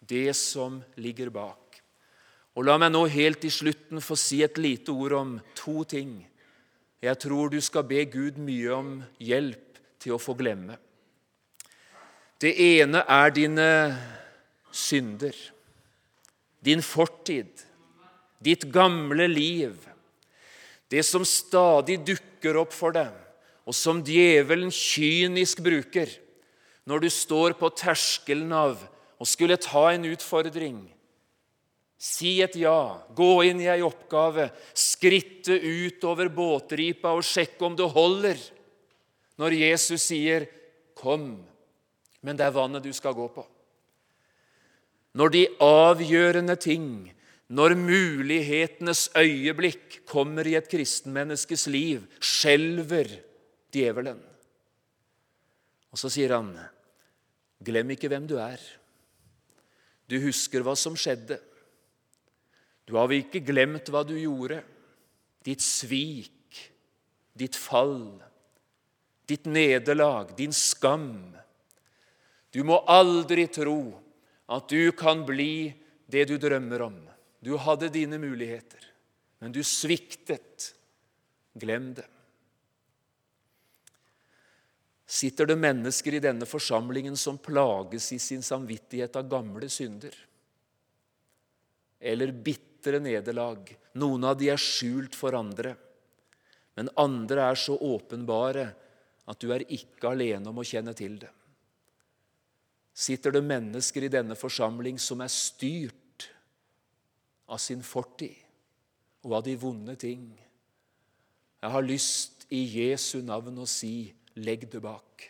det 0.00 0.32
som 0.38 0.80
ligger 0.96 1.28
bak. 1.34 1.82
Og 2.56 2.64
La 2.66 2.78
meg 2.80 2.90
nå 2.92 3.04
helt 3.12 3.44
i 3.44 3.52
slutten 3.52 4.00
få 4.02 4.16
si 4.18 4.40
et 4.42 4.58
lite 4.58 4.92
ord 4.92 5.14
om 5.20 5.36
to 5.56 5.84
ting 5.88 6.18
jeg 7.00 7.16
tror 7.22 7.48
du 7.48 7.60
skal 7.64 7.86
be 7.88 8.02
Gud 8.12 8.36
mye 8.36 8.72
om 8.76 8.88
hjelp 9.24 9.78
til 10.00 10.16
å 10.16 10.20
få 10.20 10.34
glemme. 10.36 10.76
Det 12.40 12.52
ene 12.60 13.02
er 13.08 13.32
dine 13.36 13.68
synder, 14.72 15.36
din 16.60 16.84
fortid, 16.84 17.48
ditt 18.40 18.66
gamle 18.72 19.26
liv, 19.28 19.76
det 20.90 21.04
som 21.06 21.24
stadig 21.26 22.00
dukker 22.06 22.58
opp 22.60 22.74
for 22.74 22.94
deg, 22.94 23.12
og 23.66 23.76
som 23.76 24.02
djevelen 24.02 24.72
kynisk 24.74 25.62
bruker 25.62 26.10
når 26.88 27.04
du 27.04 27.10
står 27.12 27.54
på 27.60 27.70
terskelen 27.78 28.50
av 28.56 28.80
å 29.20 29.26
skulle 29.28 29.60
ta 29.60 29.90
en 29.92 30.08
utfordring. 30.08 30.80
Si 32.00 32.38
et 32.40 32.56
ja, 32.56 32.96
gå 33.12 33.32
inn 33.44 33.60
i 33.60 33.68
ei 33.68 33.82
oppgave, 33.84 34.48
skritte 34.72 35.54
ut 35.54 36.02
over 36.08 36.30
båtripa 36.32 37.12
og 37.12 37.26
sjekke 37.28 37.66
om 37.68 37.76
det 37.76 37.90
holder 37.92 38.40
når 39.40 39.56
Jesus 39.60 40.08
sier 40.08 40.48
'Kom', 40.96 41.44
men 42.20 42.36
det 42.36 42.44
er 42.46 42.56
vannet 42.56 42.82
du 42.82 42.92
skal 42.92 43.14
gå 43.14 43.28
på. 43.28 43.44
Når 45.14 45.28
de 45.30 45.46
avgjørende 45.60 46.56
ting 46.60 47.12
når 47.50 47.74
mulighetenes 47.74 49.08
øyeblikk 49.18 50.00
kommer 50.06 50.46
i 50.46 50.54
et 50.58 50.68
kristenmenneskes 50.70 51.66
liv, 51.66 52.04
skjelver 52.22 53.10
djevelen. 53.74 54.20
Og 55.90 55.98
så 55.98 56.10
sier 56.10 56.36
han, 56.36 56.54
'Glem 57.60 57.90
ikke 57.90 58.08
hvem 58.08 58.26
du 58.26 58.38
er.' 58.38 58.62
Du 60.10 60.18
husker 60.18 60.62
hva 60.66 60.74
som 60.74 60.96
skjedde. 60.98 61.38
Du 62.86 62.96
har 62.96 63.10
ikke 63.14 63.42
glemt 63.46 63.86
hva 63.86 64.02
du 64.02 64.16
gjorde. 64.18 64.58
Ditt 65.46 65.62
svik, 65.62 66.58
ditt 67.38 67.54
fall, 67.54 68.18
ditt 69.30 69.46
nederlag, 69.46 70.34
din 70.36 70.52
skam. 70.52 71.30
Du 72.50 72.64
må 72.66 72.80
aldri 72.90 73.46
tro 73.46 73.94
at 74.50 74.66
du 74.68 74.90
kan 74.98 75.22
bli 75.26 75.70
det 76.10 76.26
du 76.26 76.34
drømmer 76.42 76.82
om. 76.82 76.98
Du 77.40 77.56
hadde 77.56 77.88
dine 77.88 78.18
muligheter, 78.20 78.84
men 79.38 79.52
du 79.52 79.62
sviktet. 79.64 80.74
Glem 81.60 81.94
det. 81.96 82.06
Sitter 85.10 85.48
det 85.50 85.56
mennesker 85.58 86.14
i 86.14 86.22
denne 86.22 86.46
forsamlingen 86.46 87.16
som 87.18 87.40
plages 87.42 88.12
i 88.14 88.18
sin 88.22 88.44
samvittighet 88.46 89.16
av 89.18 89.26
gamle 89.28 89.66
synder? 89.68 90.14
Eller 91.98 92.30
bitre 92.30 93.00
nederlag? 93.02 93.72
Noen 93.98 94.28
av 94.30 94.36
de 94.38 94.52
er 94.52 94.62
skjult 94.62 95.18
for 95.18 95.34
andre, 95.34 95.74
men 96.78 96.92
andre 96.94 97.48
er 97.50 97.58
så 97.58 97.74
åpenbare 97.74 98.68
at 99.26 99.42
du 99.42 99.50
er 99.50 99.66
ikke 99.66 100.12
alene 100.12 100.52
om 100.52 100.62
å 100.62 100.66
kjenne 100.66 100.94
til 100.94 101.18
det. 101.24 101.32
Sitter 102.94 103.34
det 103.34 103.42
mennesker 103.42 104.06
i 104.06 104.12
denne 104.12 104.36
forsamling 104.38 105.02
som 105.02 105.22
er 105.24 105.32
styrt 105.34 105.98
av 107.50 107.58
sin 107.58 107.82
fortid 107.82 108.36
og 109.26 109.40
av 109.40 109.44
de 109.44 109.56
vonde 109.60 109.96
ting. 110.00 110.30
Jeg 111.60 111.74
har 111.74 111.84
lyst 111.84 112.46
i 112.48 112.62
Jesu 112.78 113.20
navn 113.22 113.58
å 113.58 113.66
si 113.68 114.12
'legg 114.36 114.70
det 114.70 114.80
bak'. 114.80 115.28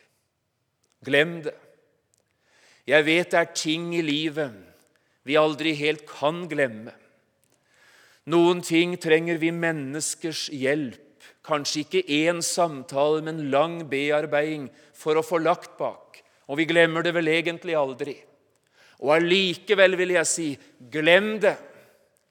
Glem 1.03 1.43
det. 1.43 1.57
Jeg 2.87 3.05
vet 3.05 3.31
det 3.31 3.41
er 3.41 3.55
ting 3.55 3.95
i 3.95 4.03
livet 4.03 4.53
vi 5.25 5.37
aldri 5.37 5.75
helt 5.75 6.07
kan 6.09 6.49
glemme. 6.49 6.93
Noen 8.27 8.61
ting 8.63 8.97
trenger 9.01 9.39
vi 9.41 9.51
menneskers 9.51 10.49
hjelp, 10.53 11.01
kanskje 11.43 11.85
ikke 11.85 12.03
én 12.09 12.43
samtale, 12.45 13.23
men 13.23 13.51
lang 13.51 13.89
bearbeiding 13.89 14.69
for 14.95 15.17
å 15.17 15.25
få 15.25 15.41
lagt 15.43 15.77
bak. 15.79 16.23
Og 16.49 16.61
vi 16.61 16.69
glemmer 16.69 17.03
det 17.03 17.15
vel 17.15 17.29
egentlig 17.29 17.77
aldri. 17.79 18.17
Og 19.01 19.15
allikevel 19.17 19.97
vil 19.97 20.17
jeg 20.19 20.27
si 20.29 20.49
glem 20.93 21.39
det, 21.41 21.57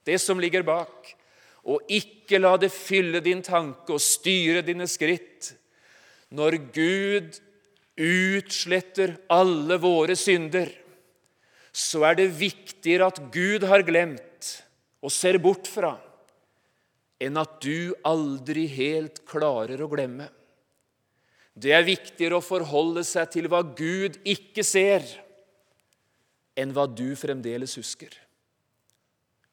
det 0.07 0.19
som 0.21 0.39
ligger 0.41 0.65
bak. 0.67 1.13
Og 1.69 1.83
ikke 1.91 2.39
la 2.39 2.55
det 2.57 2.71
fylle 2.73 3.21
din 3.23 3.41
tanke 3.45 3.95
og 3.95 4.03
styre 4.03 4.63
dine 4.65 4.87
skritt. 4.89 5.53
Når 6.35 6.57
Gud 6.73 7.39
utsletter 7.99 9.17
alle 9.33 9.79
våre 9.81 10.15
synder, 10.15 10.69
så 11.71 12.05
er 12.09 12.19
det 12.21 12.31
viktigere 12.39 13.09
at 13.11 13.19
Gud 13.33 13.65
har 13.67 13.83
glemt 13.87 14.53
og 15.03 15.11
ser 15.13 15.39
bort 15.41 15.67
fra, 15.69 15.93
enn 17.19 17.37
at 17.39 17.59
du 17.63 17.91
aldri 18.07 18.65
helt 18.71 19.21
klarer 19.27 19.81
å 19.83 19.89
glemme. 19.91 20.29
Det 21.59 21.73
er 21.75 21.87
viktigere 21.87 22.39
å 22.39 22.45
forholde 22.45 23.03
seg 23.07 23.31
til 23.35 23.49
hva 23.51 23.61
Gud 23.75 24.19
ikke 24.23 24.63
ser, 24.63 25.03
enn 26.55 26.71
hva 26.75 26.87
du 26.87 27.11
fremdeles 27.19 27.75
husker. 27.79 28.11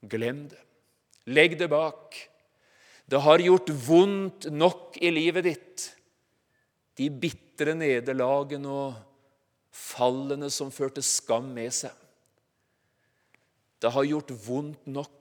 Glem 0.03 0.47
det. 0.51 0.63
Legg 1.27 1.57
det 1.59 1.69
bak. 1.73 2.17
Det 3.07 3.21
har 3.23 3.43
gjort 3.43 3.71
vondt 3.87 4.49
nok 4.51 4.99
i 4.99 5.11
livet 5.15 5.47
ditt. 5.47 5.85
De 6.99 7.09
bitre 7.11 7.75
nederlagene 7.77 8.73
og 8.73 8.97
fallene 9.77 10.51
som 10.53 10.73
førte 10.75 11.05
skam 11.05 11.53
med 11.55 11.75
seg. 11.75 11.95
Det 13.83 13.93
har 13.93 14.09
gjort 14.09 14.33
vondt 14.47 14.89
nok. 14.89 15.13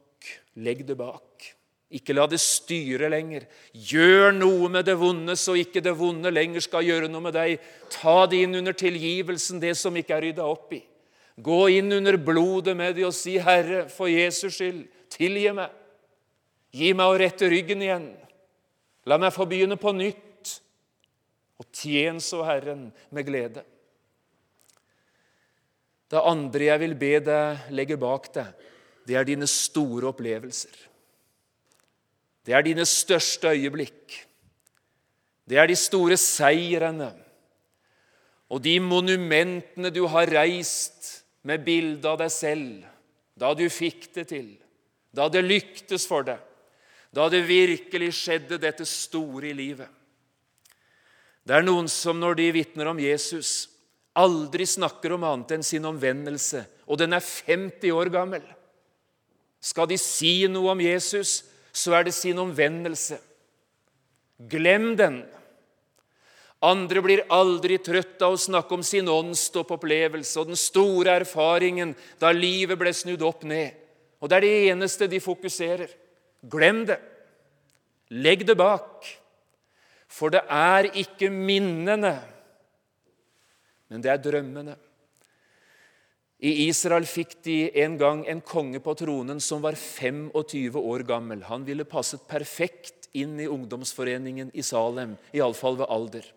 Legg 0.55 0.85
det 0.87 0.95
bak. 0.97 1.51
Ikke 1.93 2.15
la 2.15 2.25
det 2.27 2.39
styre 2.41 3.11
lenger. 3.11 3.45
Gjør 3.71 4.33
noe 4.33 4.69
med 4.71 4.87
det 4.87 4.95
vonde, 4.97 5.35
så 5.37 5.53
ikke 5.59 5.83
det 5.85 5.93
vonde 5.99 6.31
lenger 6.33 6.63
skal 6.63 6.85
gjøre 6.87 7.09
noe 7.11 7.27
med 7.27 7.35
deg. 7.37 7.61
Ta 7.93 8.23
det 8.29 8.41
inn 8.41 8.57
under 8.57 8.73
tilgivelsen, 8.73 9.61
det 9.61 9.75
som 9.77 9.95
ikke 9.95 10.15
er 10.17 10.29
rydda 10.29 10.47
opp 10.49 10.73
i. 10.73 10.81
Gå 11.35 11.69
inn 11.69 11.91
under 11.91 12.17
blodet 12.17 12.75
med 12.77 12.95
det 12.95 13.05
og 13.05 13.13
si, 13.13 13.37
'Herre, 13.37 13.89
for 13.89 14.07
Jesus 14.07 14.55
skyld, 14.55 14.87
tilgi 15.09 15.51
meg.' 15.51 15.73
Gi 16.75 16.91
meg 16.93 17.07
å 17.07 17.17
rette 17.19 17.47
ryggen 17.47 17.81
igjen. 17.81 18.09
La 19.07 19.17
meg 19.17 19.31
få 19.31 19.45
begynne 19.47 19.77
på 19.79 19.93
nytt. 19.95 20.59
Og 21.59 21.65
tjen 21.71 22.19
så 22.19 22.43
Herren 22.43 22.89
med 23.15 23.25
glede. 23.25 23.63
Det 26.11 26.19
andre 26.19 26.67
jeg 26.67 26.81
vil 26.83 26.95
be 26.99 27.13
deg 27.23 27.71
legge 27.71 27.97
bak 27.97 28.27
deg, 28.35 28.51
det 29.07 29.15
er 29.15 29.23
dine 29.23 29.47
store 29.47 30.11
opplevelser. 30.11 30.75
Det 32.45 32.53
er 32.53 32.65
dine 32.65 32.85
største 32.85 33.53
øyeblikk. 33.55 34.19
Det 35.47 35.57
er 35.57 35.69
de 35.69 35.77
store 35.79 36.17
seirene 36.17 37.13
og 38.49 38.61
de 38.61 38.75
monumentene 38.79 39.89
du 39.93 40.03
har 40.09 40.29
reist 40.29 40.94
med 41.45 41.63
bilde 41.65 42.09
av 42.09 42.19
deg 42.19 42.33
selv 42.33 42.85
da 43.35 43.51
du 43.53 43.65
fikk 43.69 44.09
det 44.15 44.29
til, 44.31 44.47
da 45.15 45.27
det 45.31 45.43
lyktes 45.45 46.07
for 46.07 46.25
deg, 46.27 46.39
da 47.15 47.27
det 47.31 47.45
virkelig 47.47 48.11
skjedde 48.17 48.59
dette 48.59 48.87
store 48.87 49.51
i 49.51 49.55
livet. 49.55 49.89
Det 51.45 51.53
er 51.55 51.65
noen 51.65 51.87
som 51.91 52.17
når 52.19 52.39
de 52.39 52.49
vitner 52.55 52.89
om 52.89 52.99
Jesus, 52.99 53.69
aldri 54.15 54.65
snakker 54.67 55.13
om 55.13 55.25
annet 55.27 55.57
enn 55.57 55.65
sin 55.67 55.85
omvendelse, 55.85 56.63
og 56.87 56.99
den 57.01 57.13
er 57.13 57.23
50 57.23 57.91
år 57.93 58.09
gammel. 58.13 58.43
Skal 59.61 59.89
de 59.89 59.97
si 60.01 60.45
noe 60.51 60.73
om 60.73 60.81
Jesus, 60.81 61.43
så 61.75 61.97
er 61.97 62.07
det 62.07 62.15
sin 62.15 62.39
omvendelse. 62.39 63.19
Glem 64.51 64.93
den. 64.97 65.21
Andre 66.65 67.01
blir 67.05 67.23
aldri 67.33 67.77
trøtt 67.83 68.21
av 68.25 68.35
å 68.35 68.41
snakke 68.41 68.73
om 68.77 68.83
sin 68.85 69.09
åndsstoppopplevelse 69.11 70.41
og 70.41 70.51
den 70.51 70.59
store 70.59 71.17
erfaringen 71.21 71.93
da 72.21 72.31
livet 72.33 72.79
ble 72.81 72.93
snudd 72.95 73.25
opp 73.25 73.43
ned. 73.45 73.75
Og 74.19 74.31
det 74.31 74.39
er 74.39 74.45
det 74.45 74.53
eneste 74.71 75.09
de 75.11 75.21
fokuserer. 75.21 75.91
Glem 76.41 76.85
det. 76.89 76.97
Legg 78.15 78.45
det 78.47 78.57
bak. 78.57 79.05
For 80.09 80.33
det 80.33 80.45
er 80.49 80.89
ikke 80.95 81.29
minnene 81.33 82.15
men 83.87 84.03
det 84.03 84.11
er 84.11 84.21
drømmene. 84.21 84.75
I 86.45 86.67
Israel 86.67 87.05
fikk 87.07 87.37
de 87.45 87.57
en 87.85 87.95
gang 87.97 88.25
en 88.27 88.41
konge 88.43 88.81
på 88.83 88.93
tronen 88.99 89.39
som 89.41 89.61
var 89.63 89.77
25 89.79 90.75
år 90.81 91.05
gammel. 91.07 91.45
Han 91.47 91.63
ville 91.67 91.87
passet 91.87 92.25
perfekt 92.27 93.07
inn 93.15 93.39
i 93.39 93.47
ungdomsforeningen 93.47 94.51
i 94.53 94.65
Salem, 94.65 95.15
iallfall 95.33 95.79
ved 95.79 95.87
alder. 95.89 96.27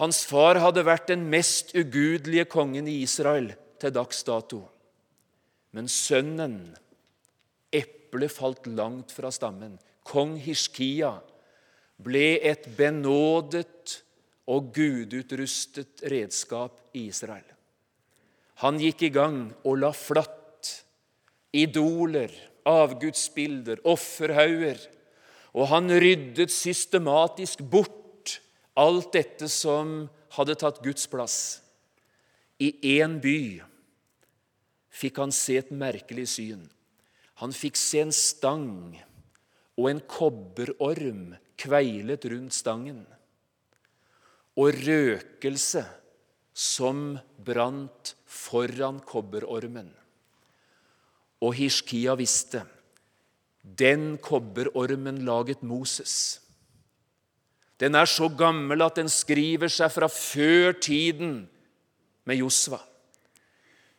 Hans 0.00 0.22
far 0.24 0.60
hadde 0.62 0.84
vært 0.86 1.10
den 1.10 1.26
mest 1.32 1.74
ugudelige 1.76 2.46
kongen 2.48 2.88
i 2.88 3.02
Israel 3.04 3.50
til 3.82 3.92
dags 3.92 4.22
dato. 4.24 4.62
Men 5.76 5.88
sønnen, 5.88 6.72
eplet 7.72 8.32
falt 8.32 8.68
langt 8.68 9.12
fra 9.12 9.32
stammen. 9.32 9.76
Kong 10.04 10.36
Hishkia 10.40 11.14
ble 12.02 12.38
et 12.40 12.66
benådet 12.76 14.00
og 14.50 14.72
gudutrustet 14.74 16.02
redskap 16.10 16.80
i 16.96 17.06
Israel. 17.12 17.46
Han 18.62 18.78
gikk 18.80 19.06
i 19.08 19.12
gang 19.14 19.44
og 19.64 19.80
la 19.82 19.92
flatt 19.96 20.70
idoler, 21.52 22.32
avgudsbilder, 22.68 23.82
offerhauger. 23.88 24.78
Og 25.52 25.68
han 25.68 25.90
ryddet 25.90 26.52
systematisk 26.52 27.60
bort 27.68 28.01
alt 28.78 29.12
dette 29.12 29.48
som 29.52 30.06
hadde 30.36 30.56
tatt 30.60 30.80
Guds 30.84 31.06
plass. 31.10 31.36
I 32.62 32.98
én 32.98 33.18
by 33.22 33.62
fikk 34.92 35.18
han 35.22 35.32
se 35.34 35.58
et 35.60 35.72
merkelig 35.74 36.28
syn. 36.36 36.66
Han 37.42 37.52
fikk 37.56 37.78
se 37.80 38.02
en 38.04 38.14
stang 38.14 38.94
og 39.80 39.88
en 39.88 40.02
kobberorm 40.06 41.32
kveilet 41.58 42.28
rundt 42.30 42.54
stangen 42.54 43.02
og 44.60 44.76
røkelse 44.84 45.82
som 46.52 47.16
brant 47.40 48.12
foran 48.28 49.00
kobberormen. 49.08 49.88
Og 51.42 51.56
Hishkia 51.56 52.14
visste 52.20 52.62
den 53.62 54.18
kobberormen 54.22 55.22
laget 55.24 55.62
Moses. 55.62 56.41
Den 57.80 57.96
er 57.98 58.06
så 58.06 58.28
gammel 58.28 58.82
at 58.84 58.98
den 59.00 59.08
skriver 59.10 59.68
seg 59.72 59.92
fra 59.92 60.08
før 60.10 60.72
tiden 60.80 61.48
med 62.28 62.42
Josva. 62.42 62.80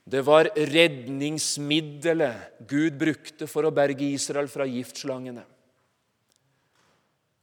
Det 0.04 0.26
var 0.28 0.50
redningsmiddelet 0.56 2.68
Gud 2.68 2.98
brukte 3.00 3.48
for 3.48 3.64
å 3.64 3.76
berge 3.76 4.12
Israel 4.12 4.50
fra 4.52 4.68
giftslangene. 4.68 5.46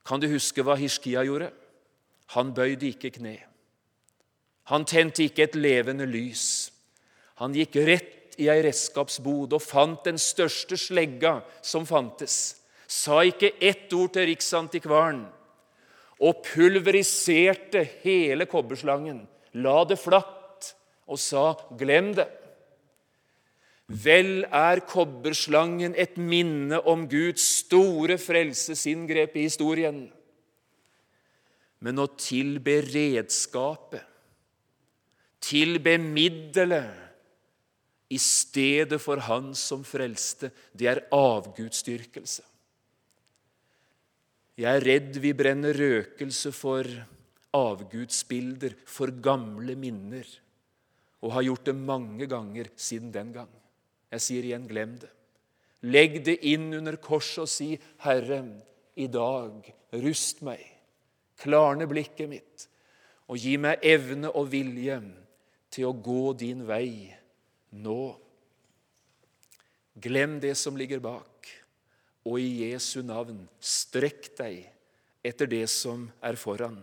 Kan 0.05 0.21
du 0.21 0.29
huske 0.33 0.65
hva 0.65 0.77
Hishkia 0.77 1.25
gjorde? 1.25 1.51
Han 2.37 2.53
bøyde 2.57 2.91
ikke 2.91 3.11
kne. 3.17 3.39
Han 4.71 4.85
tente 4.87 5.25
ikke 5.25 5.49
et 5.49 5.57
levende 5.59 6.07
lys. 6.07 6.71
Han 7.41 7.57
gikk 7.57 7.81
rett 7.89 8.37
i 8.41 8.49
ei 8.53 8.61
redskapsbod 8.65 9.57
og 9.57 9.65
fant 9.65 10.05
den 10.07 10.21
største 10.21 10.77
slegga 10.79 11.41
som 11.65 11.89
fantes. 11.89 12.61
Sa 12.87 13.23
ikke 13.27 13.57
ett 13.61 13.93
ord 13.97 14.13
til 14.15 14.29
riksantikvaren 14.31 15.25
og 16.21 16.43
pulveriserte 16.45 17.85
hele 18.05 18.47
kobberslangen. 18.47 19.25
La 19.55 19.85
det 19.89 19.99
flatt 19.99 20.75
og 21.09 21.19
sa 21.19 21.57
'glem 21.77 22.15
det'. 22.15 22.37
Vel 23.89 24.45
er 24.45 24.81
kobberslangen 24.87 25.95
et 25.97 26.17
minne 26.17 26.79
om 26.87 27.09
Guds 27.09 27.43
store 27.43 28.19
frelsesinngrep 28.19 29.35
i 29.37 29.49
historien 29.49 30.13
men 31.85 32.01
å 32.01 32.09
tilbe 32.21 32.81
redskapet, 32.85 34.05
tilbe 35.41 35.97
middelet, 36.01 37.07
i 38.11 38.19
stedet 38.19 38.99
for 38.99 39.23
Han 39.23 39.53
som 39.55 39.85
frelste, 39.87 40.49
det 40.75 40.89
er 40.91 41.01
avgudsdyrkelse. 41.15 42.43
Jeg 44.61 44.77
er 44.77 44.85
redd 44.85 45.17
vi 45.23 45.33
brenner 45.37 45.77
røkelse 45.77 46.53
for 46.53 46.85
avgudsbilder, 47.57 48.75
for 48.85 49.13
gamle 49.25 49.77
minner, 49.81 50.27
og 51.25 51.33
har 51.37 51.47
gjort 51.47 51.71
det 51.71 51.77
mange 51.77 52.29
ganger 52.29 52.69
siden 52.77 53.09
den 53.15 53.33
gang. 53.33 53.49
Jeg 54.13 54.25
sier 54.25 54.51
igjen, 54.51 54.69
glem 54.69 54.99
det. 55.01 55.09
Legg 55.89 56.19
det 56.27 56.37
inn 56.51 56.69
under 56.77 56.99
korset 57.01 57.47
og 57.47 57.49
si, 57.49 57.73
'Herre, 58.05 58.43
i 58.97 59.07
dag, 59.07 59.65
rust 59.93 60.43
meg.' 60.45 60.81
klarne 61.41 61.89
blikket 61.89 62.29
mitt 62.31 62.67
og 63.31 63.39
gi 63.41 63.57
meg 63.63 63.85
evne 63.87 64.33
og 64.35 64.51
vilje 64.53 64.99
til 65.71 65.89
å 65.89 65.95
gå 65.95 66.33
din 66.39 66.65
vei 66.67 67.13
nå. 67.79 68.03
Glem 70.01 70.39
det 70.43 70.57
som 70.59 70.79
ligger 70.79 71.03
bak, 71.05 71.30
og 72.29 72.37
i 72.41 72.71
Jesu 72.71 73.01
navn 73.07 73.47
strekk 73.63 74.33
deg 74.39 74.65
etter 75.25 75.49
det 75.49 75.67
som 75.73 76.09
er 76.25 76.37
foran. 76.41 76.79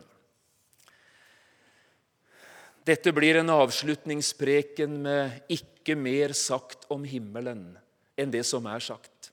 Dette 2.87 3.11
blir 3.11 3.41
en 3.41 3.51
avslutningspreken 3.51 4.93
med 5.03 5.51
ikke 5.51 5.97
mer 5.99 6.31
sagt 6.37 6.85
om 6.93 7.03
himmelen 7.03 7.65
enn 8.17 8.31
det 8.31 8.45
som 8.47 8.65
er 8.69 8.83
sagt. 8.83 9.31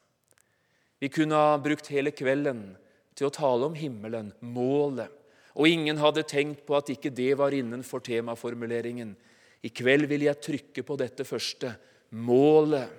Vi 0.99 1.11
kunne 1.13 1.39
ha 1.39 1.55
brukt 1.63 1.91
hele 1.93 2.11
kvelden 2.15 2.73
til 3.15 3.29
å 3.29 3.35
tale 3.35 3.69
om 3.69 3.77
himmelen, 3.79 4.33
målet, 4.41 5.13
og 5.55 5.71
ingen 5.71 6.01
hadde 6.03 6.27
tenkt 6.27 6.65
på 6.67 6.75
at 6.75 6.91
ikke 6.91 7.13
det 7.15 7.31
var 7.39 7.55
innenfor 7.55 8.03
temaformuleringen. 8.03 9.15
I 9.63 9.71
kveld 9.71 10.09
vil 10.11 10.27
jeg 10.27 10.43
trykke 10.43 10.83
på 10.83 10.97
dette 10.99 11.27
første 11.29 11.71
målet 12.11 12.91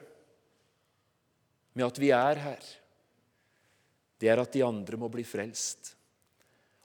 med 1.75 1.83
at 1.89 1.99
vi 1.99 2.13
er 2.15 2.39
her. 2.39 2.63
Det 4.19 4.29
er 4.31 4.41
at 4.41 4.53
de 4.53 4.63
andre 4.65 4.97
må 4.99 5.09
bli 5.11 5.23
frelst. 5.27 5.95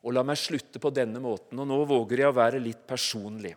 Og 0.02 0.14
la 0.16 0.22
meg 0.24 0.38
slutte 0.40 0.80
på 0.80 0.90
denne 0.94 1.20
måten, 1.22 1.58
og 1.60 1.68
nå 1.68 1.84
våger 1.88 2.24
jeg 2.24 2.32
å 2.32 2.36
være 2.36 2.62
litt 2.62 2.86
personlig. 2.88 3.54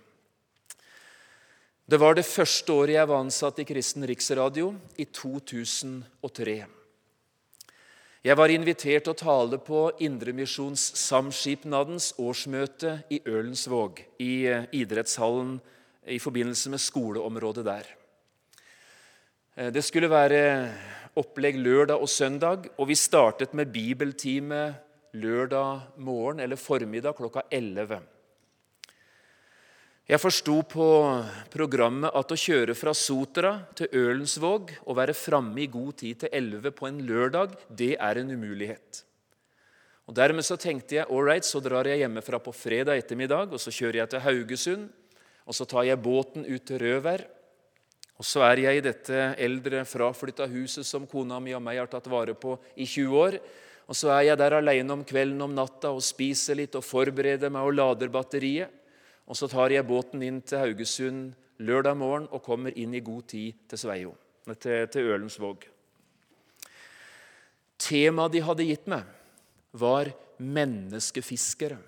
Det 1.84 2.00
var 2.00 2.16
det 2.16 2.26
første 2.28 2.72
året 2.72 2.96
jeg 2.96 3.08
var 3.10 3.20
ansatt 3.24 3.60
i 3.60 3.66
Kristen 3.68 4.06
Riksradio, 4.08 4.74
i 5.00 5.06
2003. 5.06 6.66
Jeg 8.24 8.38
var 8.40 8.50
invitert 8.54 9.04
til 9.04 9.12
å 9.12 9.20
tale 9.20 9.58
på 9.60 9.92
Indremisjonssamskipnadens 10.06 12.14
årsmøte 12.24 13.04
i 13.12 13.20
Ølensvåg, 13.28 14.00
i 14.24 14.48
eh, 14.48 14.64
idrettshallen 14.80 15.60
i 16.08 16.20
forbindelse 16.24 16.72
med 16.72 16.80
skoleområdet 16.80 17.66
der. 17.68 17.84
Eh, 19.58 19.76
det 19.76 19.84
skulle 19.84 20.08
være 20.08 20.72
opplegg 21.20 21.60
lørdag 21.62 22.02
og 22.02 22.10
søndag, 22.10 22.72
og 22.78 22.90
vi 22.90 22.98
startet 22.98 23.54
med 23.54 23.72
bibeltime 23.74 24.74
lørdag 25.14 26.00
morgen 26.02 26.42
eller 26.42 26.58
formiddag 26.58 27.16
klokka 27.18 27.46
11. 27.52 28.02
Jeg 30.04 30.20
forsto 30.20 30.58
på 30.68 30.86
programmet 31.54 32.12
at 32.12 32.34
å 32.34 32.38
kjøre 32.38 32.74
fra 32.76 32.92
Sotra 32.98 33.54
til 33.78 33.94
Ølensvåg 33.96 34.74
og 34.84 34.98
være 34.98 35.16
framme 35.16 35.62
i 35.64 35.70
god 35.72 35.94
tid 36.02 36.26
til 36.26 36.34
11 36.34 36.74
på 36.76 36.90
en 36.90 37.00
lørdag, 37.08 37.54
det 37.70 37.94
er 37.96 38.20
en 38.20 38.34
umulighet. 38.34 39.04
Og 40.04 40.18
Dermed 40.18 40.44
så 40.44 40.58
tenkte 40.60 40.98
jeg 40.98 41.08
right, 41.08 41.46
så 41.48 41.62
drar 41.64 41.88
jeg 41.88 42.02
hjemmefra 42.02 42.42
på 42.44 42.52
fredag 42.52 43.00
ettermiddag 43.00 43.54
og 43.56 43.62
så 43.62 43.72
kjører 43.72 44.02
jeg 44.02 44.12
til 44.12 44.26
Haugesund. 44.26 44.90
og 45.46 45.56
Så 45.56 45.66
tar 45.66 45.88
jeg 45.88 46.04
båten 46.04 46.44
ut 46.44 46.66
til 46.68 46.82
Røvær. 46.84 47.24
Og 48.22 48.26
Så 48.26 48.44
er 48.46 48.62
jeg 48.62 48.78
i 48.78 48.86
dette 48.86 49.22
eldre, 49.42 49.84
fraflytta 49.90 50.46
huset 50.52 50.86
som 50.86 51.08
kona 51.10 51.40
mi 51.42 51.54
og 51.56 51.64
meg 51.66 51.80
har 51.82 51.90
tatt 51.90 52.08
vare 52.12 52.36
på 52.38 52.56
i 52.76 52.86
20 52.86 53.18
år. 53.18 53.40
Og 53.90 53.96
Så 53.98 54.12
er 54.14 54.30
jeg 54.30 54.38
der 54.38 54.60
alene 54.60 54.94
om 54.94 55.04
kvelden 55.04 55.42
om 55.42 55.56
natta 55.56 55.92
og 55.92 56.04
spiser 56.06 56.56
litt 56.56 56.76
og 56.76 56.86
forbereder 56.86 57.50
meg 57.50 57.66
og 57.68 57.78
lader 57.80 58.14
batteriet. 58.14 58.70
Og 59.28 59.38
så 59.40 59.48
tar 59.48 59.72
jeg 59.72 59.88
båten 59.88 60.24
inn 60.26 60.42
til 60.44 60.60
Haugesund 60.60 61.32
lørdag 61.64 61.96
morgen 61.98 62.28
og 62.32 62.44
kommer 62.44 62.76
inn 62.76 62.94
i 62.96 63.04
god 63.04 63.28
tid 63.32 63.56
til 63.72 63.80
Sveio, 63.80 64.12
til, 64.60 64.88
til 64.92 65.14
Ølensvåg. 65.16 65.64
Temaet 67.80 68.36
de 68.36 68.44
hadde 68.44 68.68
gitt 68.68 68.90
meg, 68.92 69.08
var 69.72 70.12
menneskefiskere. 70.38 71.80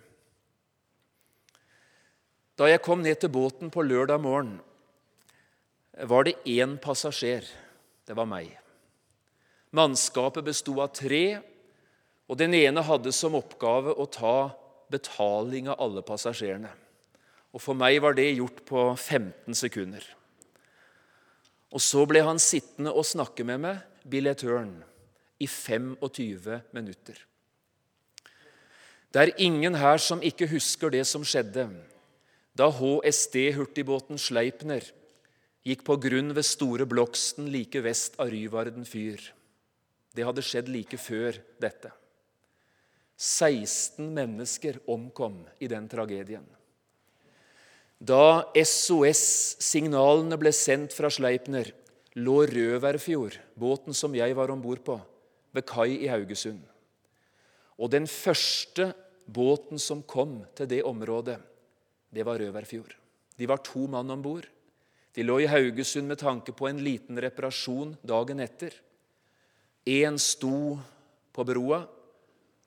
Da 2.56 2.70
jeg 2.72 2.84
kom 2.84 3.04
ned 3.04 3.20
til 3.20 3.32
båten 3.36 3.72
på 3.72 3.84
lørdag 3.84 4.22
morgen, 4.24 4.56
var 6.04 6.28
det 6.28 6.36
én 6.46 6.78
passasjer. 6.82 7.46
Det 8.06 8.16
var 8.16 8.28
meg. 8.28 8.52
Mannskapet 9.76 10.46
besto 10.46 10.78
av 10.84 10.92
tre, 10.96 11.40
og 12.28 12.40
den 12.40 12.56
ene 12.58 12.84
hadde 12.84 13.14
som 13.16 13.38
oppgave 13.38 13.94
å 13.94 14.08
ta 14.10 14.52
betaling 14.92 15.70
av 15.72 15.80
alle 15.82 16.04
passasjerene. 16.06 16.72
Og 17.56 17.62
For 17.64 17.78
meg 17.78 18.02
var 18.04 18.16
det 18.18 18.36
gjort 18.36 18.64
på 18.68 18.82
15 18.96 19.56
sekunder. 19.56 20.04
Og 21.72 21.82
Så 21.82 22.06
ble 22.08 22.22
han 22.24 22.40
sittende 22.40 22.92
og 22.92 23.08
snakke 23.08 23.44
med 23.48 23.62
meg, 23.64 23.80
billettøren, 24.04 24.84
i 25.40 25.48
25 25.48 26.62
minutter. 26.72 27.18
Det 29.12 29.22
er 29.22 29.40
ingen 29.40 29.76
her 29.76 29.98
som 29.98 30.22
ikke 30.24 30.48
husker 30.48 30.92
det 30.92 31.06
som 31.08 31.24
skjedde 31.24 31.68
da 32.56 32.70
HSD-hurtigbåten 32.72 34.20
Sleipner 34.20 34.84
gikk 35.66 35.84
på 35.88 35.98
grunn 36.02 36.34
ved 36.38 36.46
Store 36.46 36.86
Bloksten 36.90 37.50
like 37.52 37.82
vest 37.86 38.20
av 38.22 38.30
Ryvarden 38.34 38.86
fyr. 38.86 39.22
Det 40.16 40.26
hadde 40.26 40.44
skjedd 40.46 40.70
like 40.72 41.00
før 41.02 41.40
dette. 41.62 41.92
16 43.16 44.06
mennesker 44.14 44.78
omkom 44.92 45.42
i 45.64 45.70
den 45.72 45.88
tragedien. 45.92 46.46
Da 47.96 48.52
SOS-signalene 48.60 50.38
ble 50.38 50.52
sendt 50.54 50.94
fra 50.94 51.10
Sleipner, 51.10 51.72
lå 52.20 52.42
Røverfjord, 52.48 53.40
båten 53.56 53.96
som 53.96 54.16
jeg 54.16 54.36
var 54.36 54.52
om 54.52 54.62
bord 54.62 54.84
på, 54.86 54.98
ved 55.56 55.66
kai 55.68 55.96
i 56.04 56.12
Haugesund. 56.12 56.62
Og 57.80 57.92
den 57.92 58.06
første 58.08 58.92
båten 59.26 59.80
som 59.82 60.04
kom 60.04 60.42
til 60.56 60.70
det 60.70 60.84
området, 60.88 61.40
det 62.12 62.24
var 62.28 62.40
Røverfjord. 62.40 62.94
De 63.36 63.48
var 63.48 63.64
to 63.64 63.88
mann 63.92 64.12
om 64.12 64.22
bord. 64.24 64.48
De 65.16 65.24
lå 65.24 65.40
i 65.40 65.48
Haugesund 65.48 66.10
med 66.12 66.20
tanke 66.20 66.52
på 66.52 66.68
en 66.68 66.82
liten 66.84 67.20
reparasjon 67.22 67.94
dagen 68.04 68.42
etter. 68.44 68.74
Én 69.88 70.20
sto 70.20 70.76
på 71.32 71.46
broa, 71.48 71.86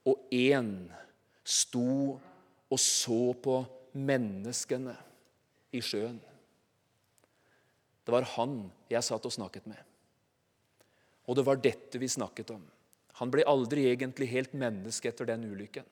og 0.08 0.32
én 0.32 0.70
sto 1.44 2.16
og 2.68 2.80
så 2.80 3.20
på 3.44 3.58
menneskene 3.92 4.94
i 5.76 5.82
sjøen. 5.84 6.16
Det 8.04 8.14
var 8.14 8.24
han 8.38 8.62
jeg 8.88 9.04
satt 9.04 9.28
og 9.28 9.34
snakket 9.34 9.68
med. 9.68 9.80
Og 11.28 11.36
det 11.36 11.44
var 11.44 11.60
dette 11.60 12.00
vi 12.00 12.08
snakket 12.08 12.54
om. 12.54 12.62
Han 13.20 13.32
ble 13.34 13.44
aldri 13.44 13.84
egentlig 13.90 14.30
helt 14.32 14.54
menneske 14.56 15.10
etter 15.10 15.28
den 15.28 15.44
ulykken. 15.50 15.84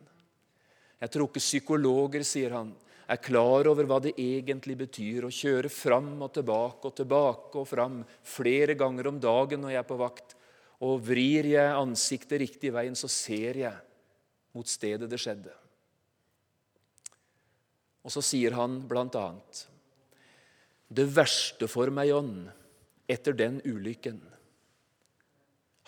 Jeg 1.02 1.12
tror 1.12 1.28
ikke 1.28 1.42
psykologer, 1.44 2.24
sier 2.24 2.54
han, 2.56 2.70
er 3.06 3.22
klar 3.22 3.68
over 3.70 3.86
hva 3.86 4.00
det 4.02 4.16
egentlig 4.18 4.74
betyr 4.80 5.26
å 5.26 5.32
kjøre 5.32 5.70
fram 5.70 6.16
og 6.26 6.32
tilbake 6.34 6.88
og 6.88 6.96
tilbake 6.98 7.60
og 7.60 7.68
fram 7.70 8.00
flere 8.26 8.74
ganger 8.78 9.10
om 9.12 9.20
dagen 9.22 9.62
når 9.62 9.76
jeg 9.76 9.82
er 9.82 9.90
på 9.90 10.00
vakt. 10.00 10.34
Og 10.82 10.98
vrir 11.06 11.46
jeg 11.48 11.76
ansiktet 11.78 12.42
riktig 12.42 12.72
veien, 12.74 12.98
så 12.98 13.08
ser 13.08 13.62
jeg 13.62 13.76
mot 14.56 14.68
stedet 14.68 15.08
det 15.08 15.20
skjedde. 15.22 15.54
Og 18.06 18.12
så 18.12 18.22
sier 18.22 18.54
han 18.54 18.78
blant 18.86 19.16
annet 19.18 19.64
Det 20.86 21.06
verste 21.10 21.66
for 21.70 21.90
meg, 21.90 22.10
John, 22.12 22.46
etter 23.10 23.34
den 23.34 23.58
ulykken 23.66 24.20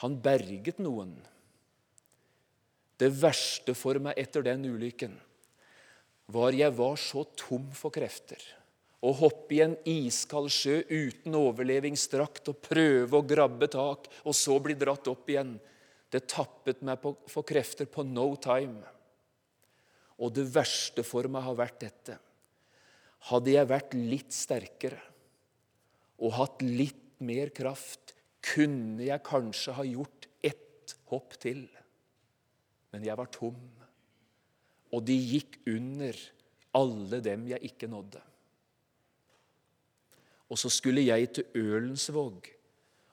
Han 0.03 0.17
berget 0.23 0.79
noen. 0.83 1.17
Det 2.99 3.11
verste 3.15 3.75
for 3.79 3.99
meg 4.03 4.19
etter 4.19 4.43
den 4.47 4.67
ulykken 4.67 5.15
var 6.33 6.57
jeg 6.57 6.75
var 6.77 6.99
så 7.01 7.25
tom 7.39 7.71
for 7.77 7.95
krefter. 7.95 8.41
Å 8.99 9.13
hoppe 9.15 9.55
i 9.55 9.63
en 9.63 9.77
iskald 9.89 10.51
sjø 10.53 10.81
uten 10.91 11.37
overlevingsdrakt 11.39 12.51
og 12.51 12.61
prøve 12.65 13.21
å 13.21 13.27
grabbe 13.27 13.69
tak, 13.71 14.09
og 14.27 14.35
så 14.37 14.59
bli 14.63 14.75
dratt 14.79 15.09
opp 15.11 15.31
igjen. 15.31 15.55
Det 16.11 16.27
tappet 16.29 16.83
meg 16.87 17.05
for 17.31 17.47
krefter 17.47 17.89
på 17.91 18.05
no 18.07 18.33
time. 18.43 18.83
Og 20.19 20.33
det 20.35 20.49
verste 20.51 21.05
for 21.07 21.29
meg 21.31 21.47
har 21.47 21.59
vært 21.61 21.81
dette. 21.85 22.19
Hadde 23.31 23.55
jeg 23.55 23.71
vært 23.71 23.95
litt 23.95 24.35
sterkere 24.35 25.01
og 26.19 26.35
hatt 26.35 26.63
litt 26.67 27.21
mer 27.23 27.53
kraft, 27.55 28.15
kunne 28.43 29.05
jeg 29.07 29.23
kanskje 29.27 29.75
ha 29.77 29.85
gjort 29.87 30.27
ett 30.43 30.95
hopp 31.11 31.37
til. 31.39 31.63
Men 32.91 33.05
jeg 33.07 33.19
var 33.19 33.31
tom, 33.31 33.59
og 34.95 35.05
de 35.05 35.17
gikk 35.17 35.61
under 35.69 36.17
alle 36.79 37.21
dem 37.25 37.47
jeg 37.51 37.71
ikke 37.71 37.91
nådde. 37.91 38.23
Og 40.49 40.61
så 40.61 40.71
skulle 40.73 41.05
jeg 41.05 41.29
til 41.37 41.49
Ølensvåg 41.61 42.49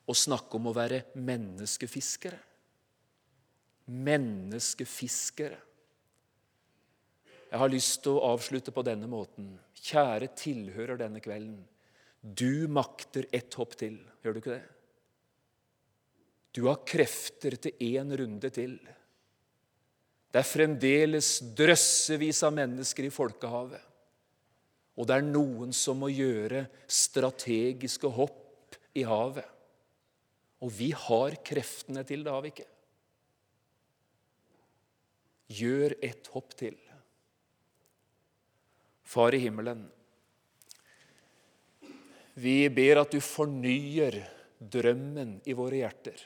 og 0.06 0.18
snakke 0.18 0.60
om 0.60 0.70
å 0.70 0.76
være 0.76 1.02
menneskefiskere. 1.20 2.40
Menneskefiskere. 3.92 5.58
Jeg 7.52 7.62
har 7.62 7.72
lyst 7.72 8.02
til 8.04 8.18
å 8.18 8.34
avslutte 8.34 8.74
på 8.76 8.84
denne 8.86 9.08
måten. 9.10 9.52
Kjære 9.86 10.32
tilhører 10.38 11.00
denne 11.00 11.22
kvelden. 11.24 11.60
Du 12.20 12.66
makter 12.72 13.28
ett 13.36 13.54
hopp 13.60 13.76
til. 13.78 14.00
Gjør 14.24 14.34
du 14.34 14.42
ikke 14.42 14.56
det? 14.56 14.64
Du 16.56 16.66
har 16.70 16.86
krefter 16.88 17.58
til 17.60 17.84
én 17.84 18.14
runde 18.18 18.50
til. 18.54 18.78
Det 20.36 20.42
er 20.42 20.48
fremdeles 20.50 21.28
drøssevis 21.56 22.42
av 22.44 22.52
mennesker 22.58 23.06
i 23.08 23.12
folkehavet. 23.14 23.80
Og 25.00 25.08
det 25.08 25.16
er 25.16 25.24
noen 25.30 25.72
som 25.72 26.02
må 26.04 26.10
gjøre 26.12 26.66
strategiske 26.92 28.12
hopp 28.18 28.76
i 29.00 29.06
havet. 29.08 29.48
Og 30.60 30.74
vi 30.76 30.90
har 30.92 31.40
kreftene 31.40 32.04
til 32.04 32.28
det, 32.28 32.34
har 32.36 32.44
vi 32.44 32.52
ikke? 32.52 32.68
Gjør 35.56 35.98
et 36.04 36.30
hopp 36.36 36.52
til. 36.60 36.76
Far 39.08 39.40
i 39.40 39.40
himmelen, 39.40 39.88
vi 42.36 42.60
ber 42.76 43.06
at 43.06 43.16
du 43.16 43.22
fornyer 43.24 44.20
drømmen 44.60 45.38
i 45.48 45.56
våre 45.56 45.86
hjerter. 45.86 46.20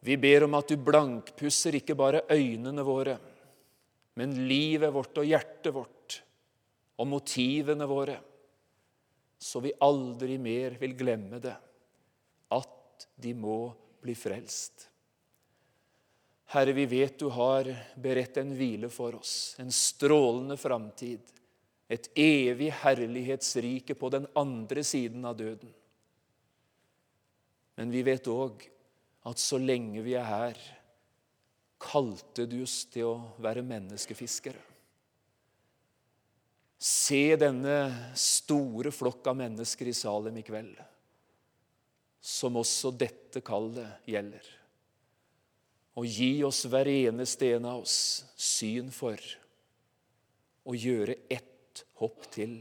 Vi 0.00 0.16
ber 0.16 0.46
om 0.46 0.54
at 0.54 0.70
du 0.70 0.76
blankpusser 0.78 1.78
ikke 1.80 1.96
bare 1.98 2.22
øynene 2.30 2.84
våre, 2.86 3.16
men 4.18 4.34
livet 4.48 4.92
vårt 4.94 5.18
og 5.18 5.26
hjertet 5.26 5.74
vårt 5.74 6.18
og 6.98 7.06
motivene 7.06 7.86
våre, 7.86 8.18
så 9.38 9.62
vi 9.62 9.74
aldri 9.86 10.38
mer 10.42 10.78
vil 10.80 10.94
glemme 10.98 11.38
det, 11.42 11.54
at 12.54 13.08
de 13.18 13.34
må 13.38 13.68
bli 14.02 14.14
frelst. 14.18 14.88
Herre, 16.54 16.72
vi 16.72 16.86
vet 16.88 17.18
du 17.20 17.28
har 17.34 17.68
beredt 18.00 18.38
en 18.40 18.54
hvile 18.56 18.88
for 18.90 19.18
oss, 19.18 19.54
en 19.60 19.70
strålende 19.74 20.56
framtid, 20.58 21.20
et 21.88 22.08
evig 22.18 22.70
herlighetsrike 22.82 23.94
på 23.98 24.10
den 24.12 24.26
andre 24.38 24.84
siden 24.84 25.26
av 25.28 25.36
døden. 25.36 25.70
Men 27.78 27.92
vi 27.92 28.02
vet 28.06 28.26
òg 28.32 28.64
at 29.26 29.40
så 29.42 29.58
lenge 29.58 30.02
vi 30.04 30.14
er 30.18 30.26
her, 30.28 30.60
kalte 31.78 32.46
du 32.50 32.60
oss 32.64 32.82
til 32.90 33.10
å 33.10 33.16
være 33.42 33.64
menneskefiskere. 33.66 34.60
Se 36.78 37.34
denne 37.38 37.78
store 38.18 38.92
flokk 38.94 39.26
av 39.32 39.38
mennesker 39.40 39.90
i 39.90 39.96
Salem 39.96 40.38
i 40.38 40.44
kveld, 40.46 40.78
som 42.22 42.58
også 42.60 42.92
dette 42.94 43.42
kallet 43.42 44.06
gjelder. 44.06 44.44
Og 45.98 46.06
gi 46.06 46.44
oss 46.46 46.62
hver 46.70 46.86
eneste 46.92 47.56
en 47.56 47.66
av 47.66 47.82
oss 47.82 47.98
syn 48.38 48.92
for 48.94 49.18
å 50.68 50.74
gjøre 50.78 51.16
ett 51.32 51.82
hopp 51.98 52.28
til. 52.30 52.60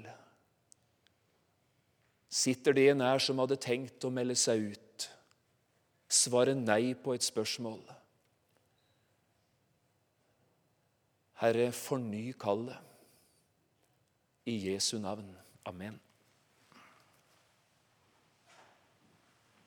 Sitter 2.28 2.74
det 2.74 2.90
her 2.98 3.22
som 3.22 3.38
hadde 3.44 3.60
tenkt 3.62 4.06
å 4.08 4.14
melde 4.14 4.38
seg 4.40 4.72
ut, 4.74 4.87
svare 6.10 6.56
nei 6.56 6.94
på 6.96 7.14
et 7.14 7.24
spørsmål? 7.24 7.82
Herre, 11.42 11.72
forny 11.72 12.32
kallet. 12.34 12.78
I 14.48 14.56
Jesu 14.70 14.98
navn. 14.98 15.36
Amen. 15.66 16.00